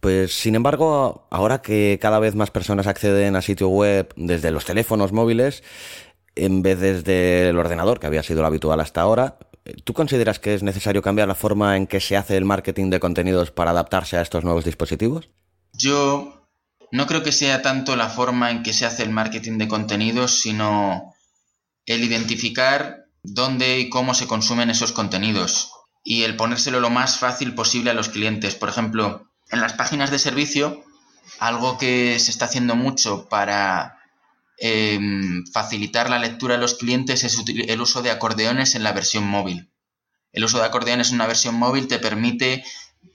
[0.00, 4.64] Pues sin embargo, ahora que cada vez más personas acceden a sitio web desde los
[4.64, 5.62] teléfonos móviles,
[6.34, 9.38] en vez desde el ordenador, que había sido lo habitual hasta ahora,
[9.84, 13.00] ¿tú consideras que es necesario cambiar la forma en que se hace el marketing de
[13.00, 15.30] contenidos para adaptarse a estos nuevos dispositivos?
[15.72, 16.48] Yo
[16.90, 20.40] no creo que sea tanto la forma en que se hace el marketing de contenidos,
[20.40, 21.14] sino
[21.86, 25.72] el identificar dónde y cómo se consumen esos contenidos
[26.04, 28.54] y el ponérselo lo más fácil posible a los clientes.
[28.54, 30.82] Por ejemplo, en las páginas de servicio,
[31.38, 33.97] algo que se está haciendo mucho para
[34.58, 39.24] em, facilitar la lectura a los clientes es el uso de acordeones en la versión
[39.24, 39.70] móvil.
[40.32, 42.64] El uso de acordeones en una versión móvil te permite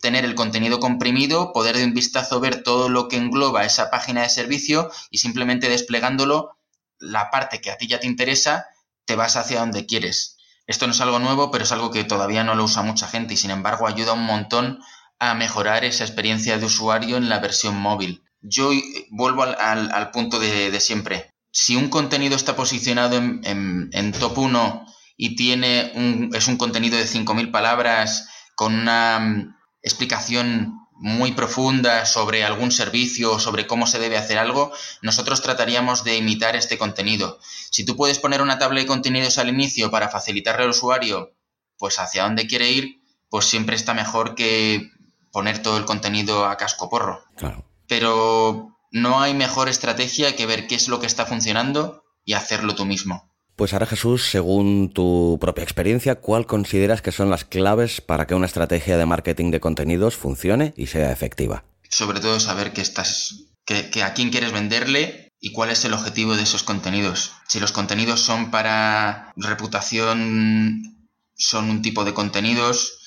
[0.01, 4.23] tener el contenido comprimido, poder de un vistazo ver todo lo que engloba esa página
[4.23, 6.57] de servicio y simplemente desplegándolo,
[6.99, 8.67] la parte que a ti ya te interesa,
[9.05, 10.37] te vas hacia donde quieres.
[10.65, 13.33] Esto no es algo nuevo, pero es algo que todavía no lo usa mucha gente
[13.33, 14.79] y sin embargo ayuda un montón
[15.19, 18.23] a mejorar esa experiencia de usuario en la versión móvil.
[18.41, 18.71] Yo
[19.09, 21.29] vuelvo al, punto de, siempre.
[21.53, 24.85] Si un contenido está posicionado en, en top 1
[25.15, 32.43] y tiene un, es un contenido de 5.000 palabras con una explicación muy profunda sobre
[32.43, 37.39] algún servicio o sobre cómo se debe hacer algo, nosotros trataríamos de imitar este contenido.
[37.69, 41.33] Si tú puedes poner una tabla de contenidos al inicio para facilitarle al usuario
[41.77, 44.89] pues hacia dónde quiere ir, pues siempre está mejor que
[45.31, 47.23] poner todo el contenido a casco porro.
[47.35, 47.63] Claro.
[47.87, 52.75] Pero no hay mejor estrategia que ver qué es lo que está funcionando y hacerlo
[52.75, 53.33] tú mismo.
[53.55, 58.35] Pues ahora Jesús, según tu propia experiencia, ¿cuál consideras que son las claves para que
[58.35, 61.65] una estrategia de marketing de contenidos funcione y sea efectiva?
[61.89, 66.35] Sobre todo saber qué estás, que, a quién quieres venderle y cuál es el objetivo
[66.35, 67.33] de esos contenidos.
[67.47, 72.99] Si los contenidos son para reputación, son un tipo de contenidos.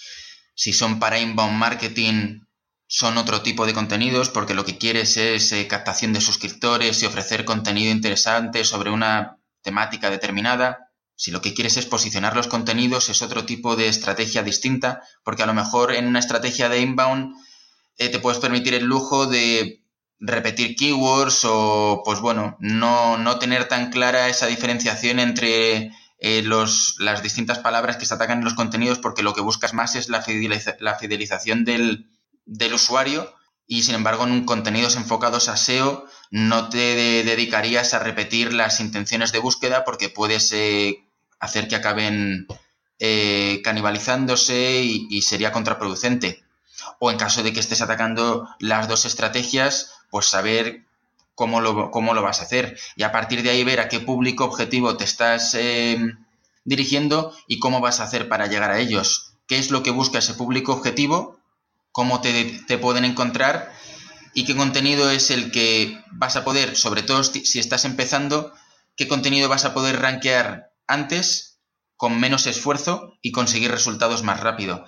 [0.55, 2.46] Si son para inbound marketing,
[2.89, 7.07] son otro tipo de contenidos porque lo que quieres es eh, captación de suscriptores y
[7.07, 10.93] ofrecer contenido interesante sobre una temática determinada.
[11.17, 15.43] Si lo que quieres es posicionar los contenidos, es otro tipo de estrategia distinta, porque
[15.43, 17.35] a lo mejor en una estrategia de inbound
[17.99, 19.83] eh, te puedes permitir el lujo de
[20.21, 26.97] repetir keywords o, pues bueno, no, no tener tan clara esa diferenciación entre eh, los,
[26.99, 30.09] las distintas palabras que se atacan en los contenidos, porque lo que buscas más es
[30.09, 30.25] la,
[30.81, 32.09] la fidelización del,
[32.47, 33.35] del usuario
[33.67, 39.33] y sin embargo en contenidos enfocados a SEO no te dedicarías a repetir las intenciones
[39.33, 41.05] de búsqueda porque puedes eh,
[41.41, 42.47] hacer que acaben
[42.99, 46.43] eh, canibalizándose y, sería contraproducente.
[46.99, 50.85] O en caso de que estés atacando las dos estrategias, pues saber
[51.35, 54.01] cómo lo, cómo lo vas a hacer y a partir de ahí ver a qué
[54.01, 55.99] público objetivo te estás eh,
[56.65, 59.35] dirigiendo y cómo vas a hacer para llegar a ellos.
[59.47, 61.39] ¿Qué es lo que busca ese público objetivo?
[61.97, 63.73] Cómo te, pueden encontrar
[64.35, 68.53] y qué contenido es el que vas a poder, sobre todo si estás empezando,
[68.97, 71.59] qué contenido vas a poder rankear antes,
[71.97, 74.85] con menos esfuerzo y conseguir resultados más rápido.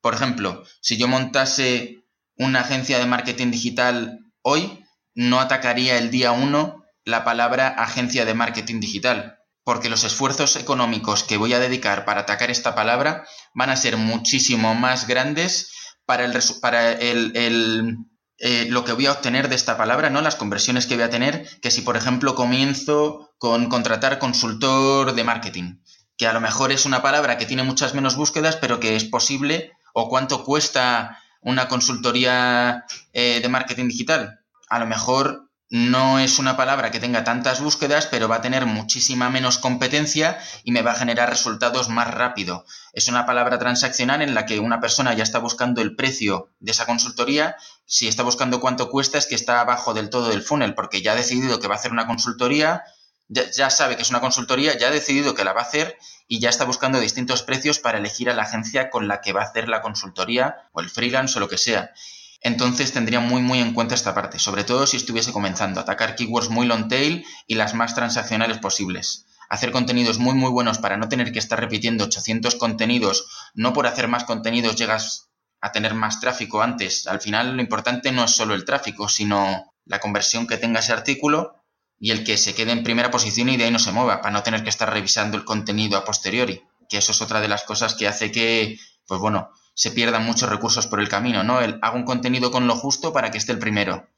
[0.00, 2.02] Por ejemplo, si yo montase
[2.36, 8.34] una agencia de marketing digital hoy, no atacaría el día 1 la palabra agencia de
[8.34, 13.70] marketing digital, porque los esfuerzos económicos que voy a dedicar para atacar esta palabra van
[13.70, 15.70] a ser muchísimo más grandes
[16.08, 17.98] para, el, para el,
[18.38, 20.22] eh, lo que voy a obtener de esta palabra, ¿no?
[20.22, 25.22] Las conversiones que voy a tener, que si por ejemplo comienzo con contratar consultor de
[25.22, 25.82] marketing,
[26.16, 29.04] que a lo mejor es una palabra que tiene muchas menos búsquedas, pero que es
[29.04, 34.40] posible, o cuánto cuesta una consultoría eh, de marketing digital.
[34.70, 38.64] A lo mejor no es una palabra que tenga tantas búsquedas, pero va a tener
[38.64, 42.64] muchísima menos competencia y me va a generar resultados más rápido.
[42.94, 46.72] Es una palabra transaccional en la que una persona ya está buscando el precio de
[46.72, 47.56] esa consultoría.
[47.84, 51.12] Si está buscando cuánto cuesta, es que está abajo del todo del funnel, porque ya
[51.12, 52.84] ha decidido que va a hacer una consultoría,
[53.28, 56.40] ya, sabe que es una consultoría, ya ha decidido que la va a hacer y
[56.40, 59.44] ya está buscando distintos precios para elegir a la agencia con la que va a
[59.44, 61.92] hacer la consultoría o el freelance o lo que sea
[62.40, 66.50] entonces tendría muy muy en cuenta esta parte, sobre todo si estuviese comenzando, atacar keywords
[66.50, 69.26] muy long tail y las más transaccionales posibles.
[69.48, 73.86] Hacer contenidos muy muy buenos para no tener que estar repitiendo 800 contenidos, no por
[73.86, 77.06] hacer más contenidos llegas a tener más tráfico antes.
[77.06, 80.92] Al final lo importante no es solo el tráfico, sino la conversión que tenga ese
[80.92, 81.54] artículo
[81.98, 84.32] y el que se quede en primera posición y de ahí no se mueva, para
[84.32, 86.62] no tener que estar revisando el contenido a posteriori.
[86.88, 90.48] Que eso es otra de las cosas que hace que pues bueno, se pierdan muchos
[90.48, 91.60] recursos por el camino, ¿no?
[91.60, 94.08] El, hago un contenido con lo justo para que esté el primero.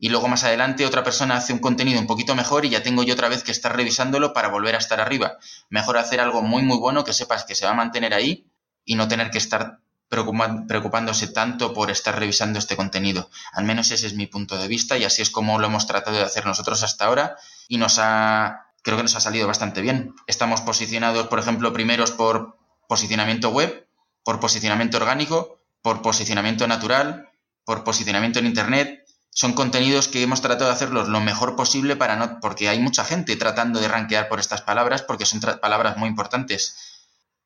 [0.00, 3.04] Y luego más adelante otra persona hace un contenido un poquito mejor y ya tengo
[3.04, 5.38] yo otra vez que estar revisándolo para volver a estar arriba.
[5.70, 8.50] Mejor hacer algo muy muy bueno que sepas que se va a mantener ahí
[8.84, 13.30] y no tener que estar preocupándose tanto por estar revisando este contenido.
[13.52, 16.16] Al menos ese es mi punto de vista y así es como lo hemos tratado
[16.16, 17.36] de hacer nosotros hasta ahora
[17.68, 20.12] y nos ha, creo que nos ha salido bastante bien.
[20.26, 23.86] Estamos posicionados, por ejemplo, primeros por posicionamiento web,
[24.24, 27.28] por posicionamiento orgánico, por posicionamiento natural,
[27.64, 29.04] por posicionamiento en Internet.
[29.30, 33.04] Son contenidos que hemos tratado de hacerlos lo mejor posible para no, porque hay mucha
[33.04, 36.94] gente tratando de rankear por estas palabras, porque son palabras muy importantes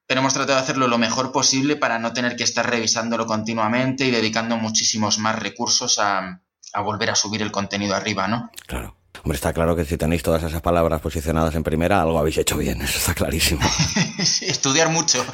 [0.09, 4.07] pero hemos tratado de hacerlo lo mejor posible para no tener que estar revisándolo continuamente
[4.07, 6.41] y dedicando muchísimos más recursos a,
[6.83, 8.51] volver a subir el contenido arriba, ¿no?
[8.67, 8.97] Claro.
[9.23, 12.57] Hombre, está claro que si tenéis todas esas palabras posicionadas en primera, algo habéis hecho
[12.57, 13.61] bien, eso está clarísimo.
[14.19, 15.25] estudiar mucho.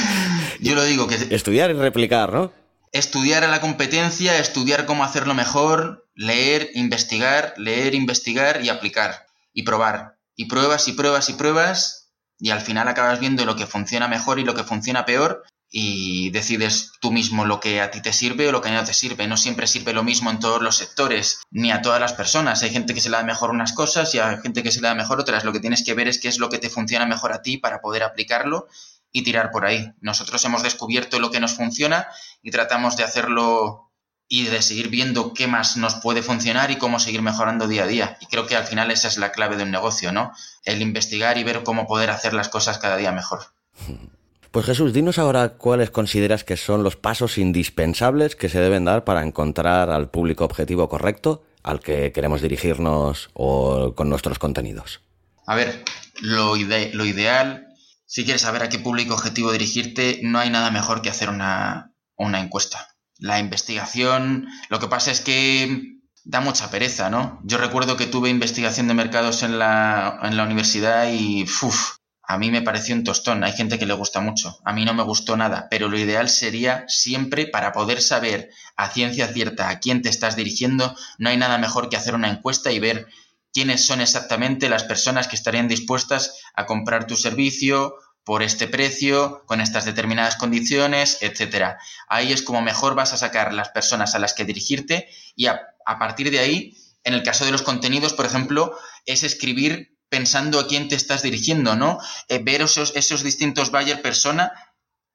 [0.60, 1.16] Yo lo digo que...
[1.30, 2.52] Estudiar y replicar, ¿no?
[2.92, 9.26] Estudiar a la competencia, estudiar cómo hacerlo mejor, leer, investigar, leer, investigar y aplicar.
[9.52, 10.16] Y probar.
[10.36, 11.98] Y pruebas y pruebas y pruebas
[12.38, 16.30] y al final acabas viendo lo que funciona mejor y lo que funciona peor y
[16.30, 19.26] decides tú mismo lo que a ti te sirve o lo que no te sirve.
[19.26, 22.62] No siempre sirve lo mismo en todos los sectores, ni a todas las personas.
[22.62, 24.88] Hay gente que se le da mejor unas cosas y hay gente que se le
[24.88, 25.44] da mejor otras.
[25.44, 27.58] Lo que tienes que ver es qué es lo que te funciona mejor a ti
[27.58, 28.66] para poder aplicarlo
[29.12, 29.92] y tirar por ahí.
[30.00, 32.08] Nosotros hemos descubierto lo que nos funciona
[32.42, 33.90] y tratamos de hacerlo
[34.30, 37.86] y de seguir viendo qué más nos puede funcionar y cómo seguir mejorando día a
[37.86, 38.18] día.
[38.20, 40.32] Y creo que al final esa es la clave de un negocio, ¿no?
[40.64, 43.52] El investigar y ver cómo poder hacer las cosas cada día mejor.
[44.50, 49.04] Pues Jesús, dinos ahora cuáles consideras que son los pasos indispensables que se deben dar
[49.04, 55.00] para encontrar al público objetivo correcto al que queremos dirigirnos o con nuestros contenidos.
[55.46, 55.84] A ver,
[56.20, 57.66] lo, ideal,
[58.06, 61.92] si quieres saber a qué público objetivo dirigirte, no hay nada mejor que hacer una,
[62.16, 67.40] una encuesta la investigación, lo que pasa es que da mucha pereza, ¿no?
[67.42, 71.96] Yo recuerdo que tuve investigación de mercados en la, en la universidad y uf,
[72.30, 73.42] a mí me pareció un tostón.
[73.42, 74.60] Hay gente que le gusta mucho.
[74.62, 78.90] A mí no me gustó nada, pero lo ideal sería siempre para poder saber a
[78.90, 82.70] ciencia cierta a quién te estás dirigiendo, no hay nada mejor que hacer una encuesta
[82.70, 83.06] y ver
[83.50, 89.42] quiénes son exactamente las personas que estarían dispuestas a comprar tu servicio por este precio,
[89.46, 91.78] con estas determinadas condiciones, etcétera.
[92.08, 95.62] Ahí es como mejor vas a sacar las personas a las que dirigirte y a,
[95.98, 100.66] partir de ahí, en el caso de los contenidos, por ejemplo, es escribir pensando a
[100.66, 101.98] quién te estás dirigiendo, ¿no?
[102.28, 104.52] Eh, ver esos, esos distintos buyer persona,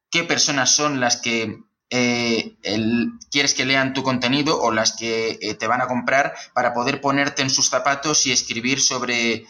[0.09, 2.55] qué personas son las que eh,
[3.29, 7.01] quieres que lean tu contenido o las que eh, te van a comprar para poder
[7.01, 9.45] ponerte en sus zapatos y escribir sobre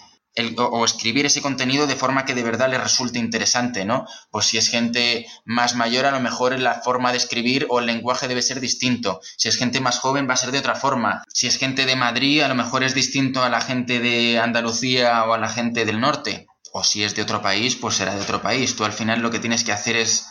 [0.58, 4.08] o, escribir ese contenido de forma que de verdad le resulte interesante, ¿no?
[4.32, 7.86] Pues si es gente más mayor, a lo mejor la forma de escribir o el
[7.86, 9.22] lenguaje debe ser distinto.
[9.38, 11.24] Si es gente más joven, va a ser de otra forma.
[11.32, 15.24] Si es gente de Madrid, a lo mejor es distinto a la gente de Andalucía
[15.26, 16.48] o a la gente del norte.
[16.72, 18.76] O si es de otro país, pues será de otro país.
[18.76, 20.26] Tú al final lo que tienes que hacer es,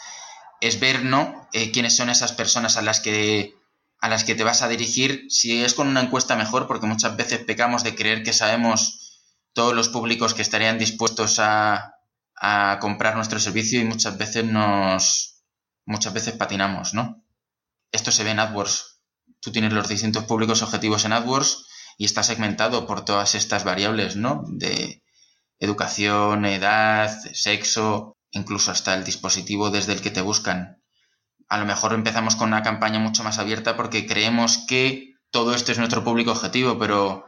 [0.60, 1.48] es ver, ¿no?
[1.52, 3.54] Eh, quiénes son esas personas a las que
[4.00, 7.16] a las que te vas a dirigir, si es con una encuesta mejor, porque muchas
[7.16, 9.01] veces pecamos de creer que sabemos
[9.52, 11.88] todos los públicos que estarían dispuestos a,
[12.80, 15.44] comprar nuestro servicio y muchas veces nos
[15.86, 17.24] muchas veces patinamos, ¿no?
[17.92, 19.00] Esto se ve en AdWords.
[19.40, 21.66] Tú tienes los distintos públicos objetivos en AdWords
[21.98, 24.42] y está segmentado por todas estas variables, ¿no?
[24.48, 25.04] De
[25.60, 30.82] educación, edad, sexo, incluso hasta el dispositivo desde el que te buscan.
[31.48, 35.70] A lo mejor empezamos con una campaña mucho más abierta porque creemos que todo esto
[35.70, 37.24] es nuestro público objetivo, pero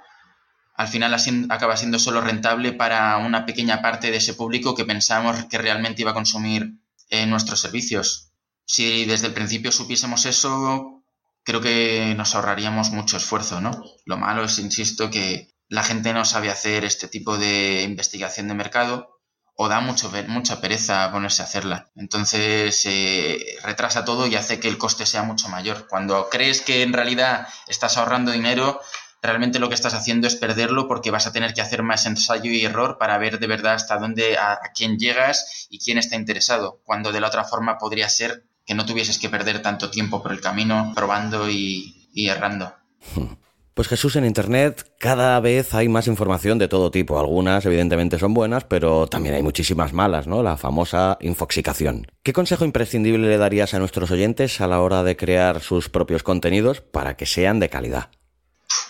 [0.75, 1.15] al final
[1.51, 6.03] acaba siendo solo rentable para una pequeña parte de ese público que pensamos que realmente
[6.03, 8.33] iba a consumir eh, nuestros servicios.
[8.67, 11.05] Si desde el principio supiésemos eso,
[11.45, 13.85] creo que nos ahorraríamos mucho esfuerzo, ¿no?
[14.05, 18.55] Lo malo es, insisto, que la gente no sabe hacer este tipo de investigación de
[18.55, 19.21] mercado
[19.57, 21.91] o da mucho, mucha pereza ponerse a hacerla.
[21.95, 25.87] Entonces se retrasa todo y hace que el coste sea mucho mayor.
[25.89, 28.81] Cuando crees que en realidad estás ahorrando dinero,
[29.25, 32.51] realmente lo que estás haciendo es perderlo porque vas a tener que hacer más ensayo
[32.51, 36.81] y error para ver de verdad hasta dónde, a, quién llegas y quién está interesado,
[36.85, 40.33] cuando de la otra forma podría ser que no tuvieses que perder tanto tiempo por
[40.33, 42.75] el camino probando y, y errando.
[43.75, 47.19] Pues Jesús, en Internet cada vez hay más información de todo tipo.
[47.19, 50.45] Algunas evidentemente son buenas, pero también hay muchísimas malas, ¿no?
[50.45, 52.07] La famosa infoxicación.
[52.23, 56.23] ¿Qué consejo imprescindible le darías a nuestros oyentes a la hora de crear sus propios
[56.23, 58.11] contenidos para que sean de calidad?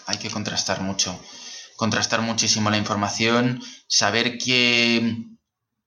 [0.07, 1.19] Hay que contrastar mucho.
[1.77, 5.27] Contrastar muchísimo la información, saber que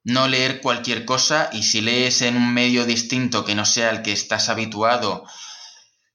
[0.04, 4.02] no leer cualquier cosa y si lees en un medio distinto que no sea el
[4.02, 5.26] que estás habituado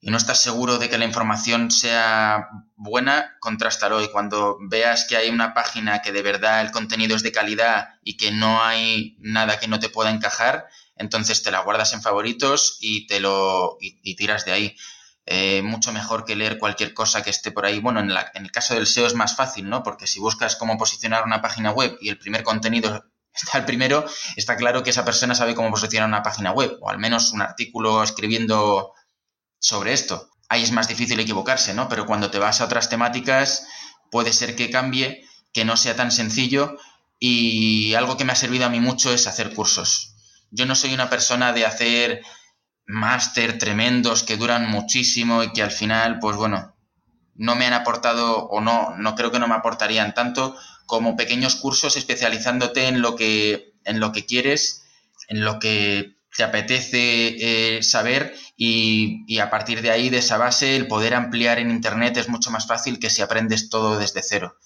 [0.04, 4.02] y no estás seguro de que la información sea buena, contrástalo.
[4.02, 8.00] Y cuando veas que hay una página que de verdad el contenido es de calidad
[8.02, 10.66] y que no hay nada que no te pueda encajar,
[10.96, 14.76] entonces te la guardas en favoritos y te lo y, tiras de ahí.
[15.26, 17.78] Eh, mucho mejor que leer cualquier cosa que esté por ahí.
[17.80, 19.82] Bueno, en, en el caso del SEO es más fácil, ¿no?
[19.82, 23.04] Porque si buscas cómo posicionar una página web y el primer contenido
[23.34, 24.04] está el primero,
[24.36, 27.42] está claro que esa persona sabe cómo posicionar una página web, o al menos un
[27.42, 28.92] artículo escribiendo
[29.58, 30.30] sobre esto.
[30.48, 31.88] Ahí es más difícil equivocarse, ¿no?
[31.88, 33.66] Pero cuando te vas a otras temáticas,
[34.10, 36.76] puede ser que cambie, que no sea tan sencillo
[37.18, 40.16] y algo que me ha servido a mí mucho es hacer cursos.
[40.50, 42.22] Yo no soy una persona de hacer
[42.86, 46.74] máster tremendos que duran muchísimo y que al final, pues bueno,
[47.34, 50.56] no me han aportado o no, no creo que no me aportarían tanto
[50.86, 54.84] como pequeños cursos especializándote en lo que, en lo que quieres,
[55.28, 60.76] en lo que te apetece eh, saber y, a partir de ahí, de esa base,
[60.76, 64.56] el poder ampliar en Internet es mucho más fácil que si aprendes todo desde cero,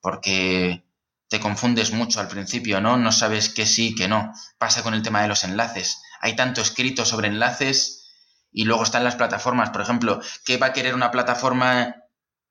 [0.00, 0.84] porque
[1.28, 2.96] te confundes mucho al principio, ¿no?
[2.96, 4.32] No sabes qué sí, qué no.
[4.58, 6.02] Pasa con el tema de los enlaces.
[6.24, 8.08] Hay tanto escrito sobre enlaces
[8.50, 9.68] y luego están las plataformas.
[9.68, 11.96] Por ejemplo, ¿qué va a querer una plataforma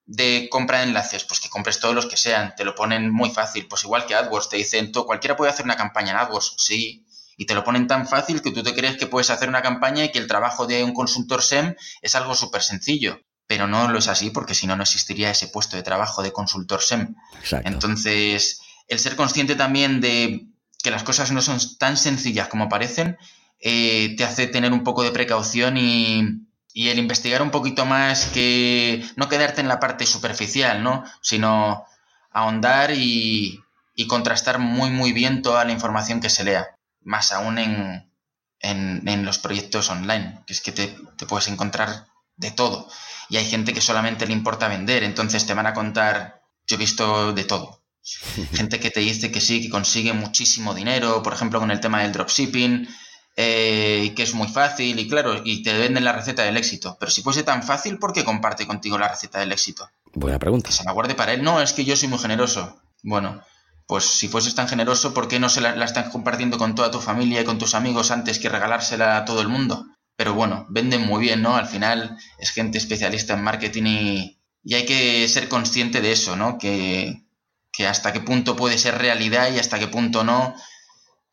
[0.05, 1.23] de compra de enlaces?
[1.23, 2.53] Pues que compres todos los que sean.
[2.55, 3.67] Te lo ponen muy fácil.
[3.67, 6.53] Pues igual que AdWords, te dicen, tú, cualquiera puede hacer una campaña en AdWords.
[6.59, 9.63] Sí, y te lo ponen tan fácil que tú te crees que puedes hacer una
[9.63, 13.21] campaña y que el trabajo de un consultor SEM es algo súper sencillo.
[13.47, 16.31] Pero no lo es así porque si no, no existiría ese puesto de trabajo de
[16.31, 17.15] consultor SEM.
[17.63, 20.45] Entonces, el ser consciente también de
[20.83, 23.17] que las cosas no son tan sencillas como parecen,
[23.65, 28.25] eh, te hace tener un poco de precaución y, y el investigar un poquito más
[28.25, 31.05] que no quedarte en la parte superficial, ¿no?
[31.21, 31.85] Sino
[32.29, 33.61] ahondar y,
[33.95, 38.11] y contrastar muy muy bien toda la información que se lea más aún en,
[38.59, 40.87] en, los proyectos online, que es que te,
[41.27, 42.89] puedes encontrar de todo.
[43.29, 46.79] Y hay gente que solamente le importa vender, entonces te van a contar, yo he
[46.79, 47.81] visto de todo.
[48.53, 52.01] Gente que te dice que sí, que consigue muchísimo dinero, por ejemplo, con el tema
[52.01, 52.87] del dropshipping,
[53.35, 56.97] eh, que es muy fácil y claro, y te venden la receta del éxito.
[56.99, 59.89] Pero si fuese tan fácil, ¿por qué comparte contigo la receta del éxito?
[60.13, 60.71] Buena pregunta.
[60.71, 61.43] se la guarde para él.
[61.43, 62.79] No, es que yo soy muy generoso.
[63.01, 63.41] Bueno,
[63.87, 67.01] pues si fueses tan generoso, ¿por qué no se la, estás compartiendo con toda tu
[67.01, 69.87] familia y con tus amigos antes que regalársela a todo el mundo?
[70.15, 71.55] Pero bueno, venden muy bien, ¿no?
[71.55, 74.39] Al final es gente especialista en marketing y,
[74.73, 76.57] hay que ser consciente de eso, ¿no?
[76.59, 77.23] Que,
[77.71, 80.55] que hasta qué punto puede ser realidad y hasta qué punto no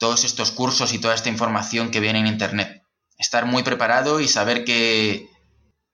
[0.01, 2.83] todos estos cursos y toda esta información que viene en Internet.
[3.19, 5.29] Estar muy preparado y saber que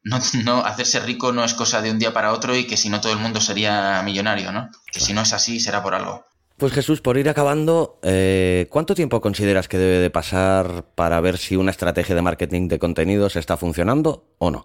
[0.05, 2.89] no, no, hacerse rico no es cosa de un día para otro y que si
[2.89, 4.71] no todo el mundo sería millonario, ¿no?
[4.93, 6.25] Que si no es así será por algo.
[6.57, 11.37] Pues Jesús, por ir acabando, eh, ¿cuánto tiempo consideras que debe de pasar para ver
[11.37, 14.65] si una estrategia de marketing de contenidos está funcionando o no?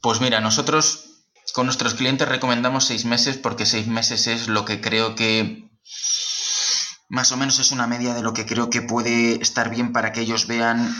[0.00, 4.80] Pues mira, nosotros con nuestros clientes recomendamos seis meses porque seis meses es lo que
[4.80, 5.68] creo que
[7.10, 10.12] más o menos es una media de lo que creo que puede estar bien para
[10.12, 10.96] que ellos vean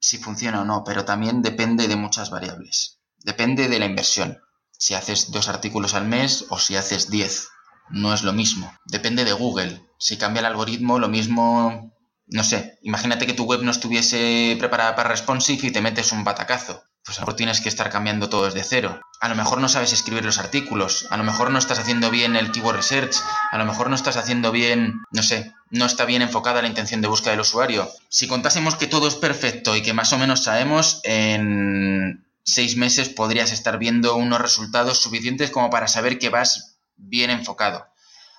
[0.00, 2.98] si funciona o no, pero también depende de muchas variables.
[3.18, 4.38] Depende de la inversión.
[4.72, 7.48] Si haces dos artículos al mes o si haces diez
[7.88, 8.72] no es lo mismo.
[8.84, 9.80] Depende de Google.
[9.98, 11.94] Si cambia el algoritmo, lo mismo,
[12.26, 16.24] no sé, imagínate que tu web no estuviese preparada para responsive y te metes un
[16.24, 16.82] batacazo.
[17.08, 19.00] Pues a lo mejor tienes que estar cambiando todo desde cero.
[19.18, 22.36] A lo mejor no sabes escribir los artículos, a lo mejor no estás haciendo bien
[22.36, 23.16] el keyword research,
[23.50, 27.00] a lo mejor no estás haciendo bien, no sé, no está bien enfocada la intención
[27.00, 27.88] de búsqueda del usuario.
[28.10, 33.08] Si contásemos que todo es perfecto y que más o menos sabemos, en seis meses
[33.08, 37.86] podrías estar viendo unos resultados suficientes como para saber que vas bien enfocado.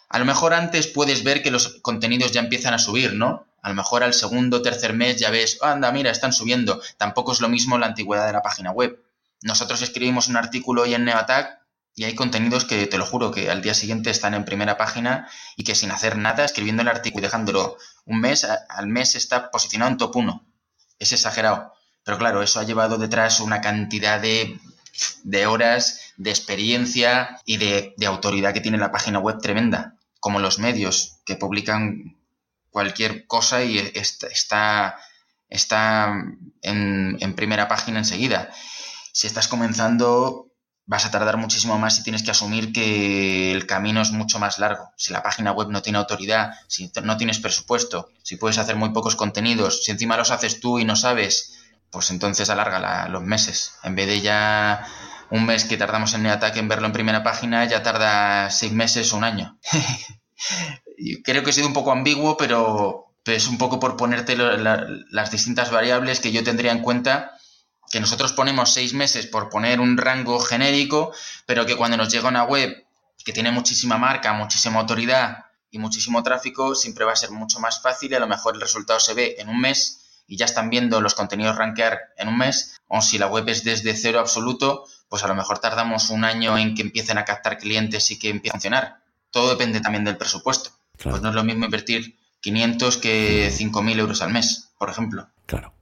[0.10, 3.48] A lo mejor antes puedes ver que los contenidos ya empiezan a subir, ¿no?
[3.62, 6.82] A lo mejor al segundo o tercer mes ya ves, anda, mira, están subiendo.
[6.98, 9.04] Tampoco es lo mismo la antigüedad de la página web.
[9.42, 11.60] Nosotros escribimos un artículo hoy en Neoattack
[11.96, 15.30] y hay contenidos que te lo juro que al día siguiente están en primera página
[15.58, 19.52] y que sin hacer nada, escribiendo el artículo y dejándolo un mes, al mes está
[19.52, 20.46] posicionado en top 1.
[21.00, 21.74] Es exagerado.
[22.04, 24.60] Pero claro, eso ha llevado detrás una cantidad de
[25.24, 30.60] de horas, de experiencia y de, autoridad que tiene la página web tremenda, como los
[30.60, 32.18] medios que publican
[32.70, 35.00] cualquier cosa y está,
[35.50, 36.14] está
[36.62, 38.50] en, en, primera página enseguida.
[39.14, 40.48] Si estás comenzando,
[40.86, 44.60] vas a tardar muchísimo más y tienes que asumir que el camino es mucho más
[44.60, 44.92] largo.
[44.98, 48.90] Si la página web no tiene autoridad, si no tienes presupuesto, si puedes hacer muy
[48.90, 51.56] pocos contenidos, si encima los haces tú y no sabes
[51.92, 53.74] pues entonces alarga los meses.
[53.84, 54.86] En vez de ya
[55.30, 58.72] un mes que tardamos en el ataque en verlo en primera página, ya tarda seis
[58.72, 59.58] meses o un año.
[61.24, 65.72] Creo que he sido un poco ambiguo, pero, es un poco por ponerte las distintas
[65.72, 67.38] variables que yo tendría en cuenta
[67.92, 71.12] que nosotros ponemos seis meses por poner un rango genérico,
[71.46, 72.86] pero que cuando nos llega una web
[73.24, 77.82] que tiene muchísima marca, muchísima autoridad y muchísimo tráfico, siempre va a ser mucho más
[77.82, 80.70] fácil y a lo mejor el resultado se ve en un mes y ya están
[80.70, 84.86] viendo los contenidos rankear en un mes, o si la web es desde cero absoluto,
[85.10, 88.30] pues a lo mejor tardamos un año en que empiecen a captar clientes y que
[88.30, 89.02] empiece a funcionar.
[89.32, 90.72] Todo depende también del presupuesto.
[91.04, 95.28] Pues no es lo mismo invertir 500 que 5.000 euros al mes, por ejemplo.
[95.46, 95.74] Claro.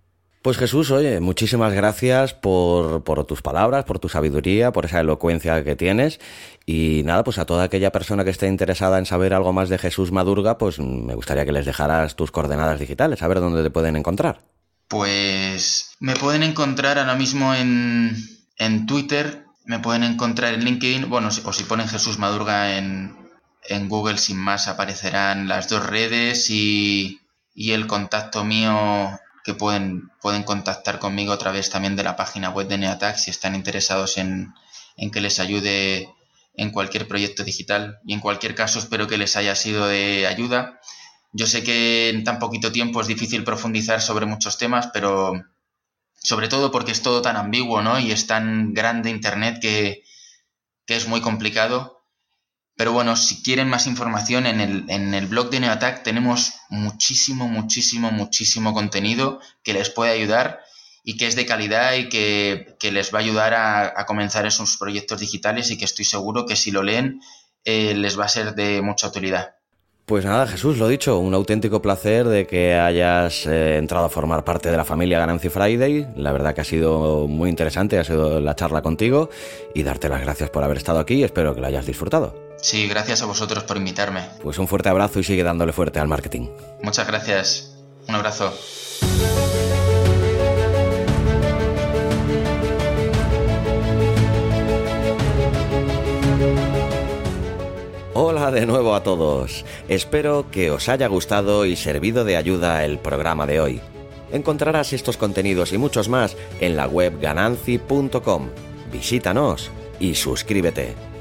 [0.41, 5.61] Pues Jesús, oye, muchísimas gracias por, por, tus palabras, por tu sabiduría, por esa elocuencia
[5.63, 6.19] que tienes.
[6.65, 9.77] Y nada, pues a toda aquella persona que esté interesada en saber algo más de
[9.77, 13.71] Jesús Madurga, pues me gustaría que les dejaras tus coordenadas digitales, a ver dónde te
[13.71, 14.41] pueden encontrar.
[14.87, 18.15] Pues me pueden encontrar ahora mismo en,
[18.57, 23.26] en Twitter, me pueden encontrar en LinkedIn, bueno, o si ponen Jesús Madurga en,
[23.69, 27.21] en Google sin más aparecerán las dos redes y,
[27.55, 32.67] el contacto mío que pueden, pueden contactar conmigo a través también de la página web
[32.67, 34.53] de Neatac si están interesados en,
[34.95, 36.09] en que les ayude
[36.55, 40.79] en cualquier proyecto digital y en cualquier caso espero que les haya sido de ayuda.
[41.33, 45.33] Yo sé que en tan poquito tiempo es difícil profundizar sobre muchos temas, pero
[46.15, 47.99] sobre todo porque es todo tan ambiguo ¿no?
[47.99, 50.03] y es tan grande Internet que,
[50.85, 51.96] que es muy complicado
[52.77, 57.47] pero bueno, si quieren más información en el, en el blog de Neoattack tenemos muchísimo,
[57.47, 60.61] muchísimo, muchísimo contenido que les puede ayudar
[61.03, 65.19] y que es de calidad y que, les va a ayudar a, comenzar esos proyectos
[65.19, 67.21] digitales y que estoy seguro que si lo leen
[67.65, 69.55] eh, les va a ser de mucha utilidad.
[70.05, 74.43] Pues nada, Jesús, lo dicho, un auténtico placer de que hayas eh, entrado a formar
[74.43, 76.07] parte de la familia Ganancy Friday.
[76.15, 79.29] La verdad que ha sido muy interesante, ha sido la charla contigo
[79.73, 81.23] y darte las gracias por haber estado aquí.
[81.23, 82.46] Espero que lo hayas disfrutado.
[82.61, 84.27] Sí, gracias a vosotros por invitarme.
[84.41, 86.49] Pues un fuerte abrazo y sigue dándole fuerte al marketing.
[86.81, 87.75] Muchas gracias.
[88.07, 88.53] Un abrazo.
[98.13, 99.63] Hola de nuevo a todos.
[99.87, 103.81] Espero que os haya gustado y servido de ayuda el programa de hoy.
[104.31, 108.49] Encontrarás estos contenidos y muchos más en la web gananci.com.
[108.91, 111.16] Visítanos y suscríbete.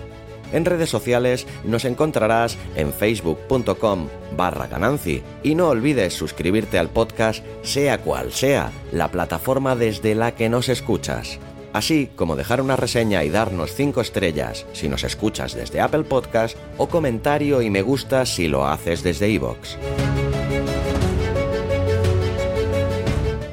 [0.52, 7.44] En redes sociales nos encontrarás en facebook.com barra gananci y no olvides suscribirte al podcast
[7.62, 11.38] sea cual sea la plataforma desde la que nos escuchas
[11.76, 16.56] así como dejar una reseña y darnos 5 estrellas si nos escuchas desde Apple Podcast
[16.78, 19.76] o comentario y me gusta si lo haces desde iVoox.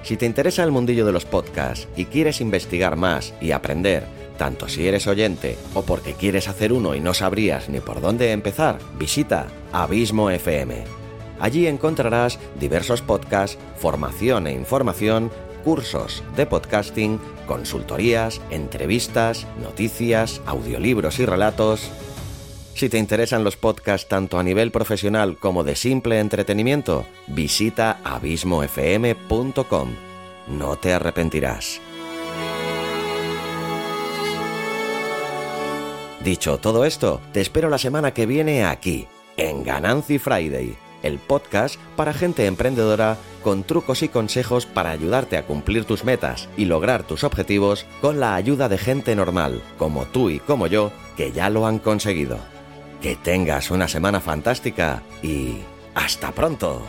[0.04, 4.06] Si te interesa el mundillo de los podcasts y quieres investigar más y aprender,
[4.38, 8.32] tanto si eres oyente o porque quieres hacer uno y no sabrías ni por dónde
[8.32, 10.84] empezar, visita Abismo FM.
[11.40, 15.32] Allí encontrarás diversos podcasts, formación e información
[15.64, 21.90] cursos de podcasting, consultorías, entrevistas, noticias, audiolibros y relatos.
[22.76, 29.90] Si te interesan los podcasts tanto a nivel profesional como de simple entretenimiento, visita abismofm.com.
[30.48, 31.80] No te arrepentirás.
[36.24, 39.08] Dicho todo esto, te espero la semana que viene aquí,
[39.38, 45.46] en Ganancy Friday el podcast para gente emprendedora con trucos y consejos para ayudarte a
[45.46, 50.30] cumplir tus metas y lograr tus objetivos con la ayuda de gente normal, como tú
[50.30, 52.40] y como yo, que ya lo han conseguido.
[53.02, 55.58] Que tengas una semana fantástica y...
[55.94, 56.82] ¡Hasta pronto!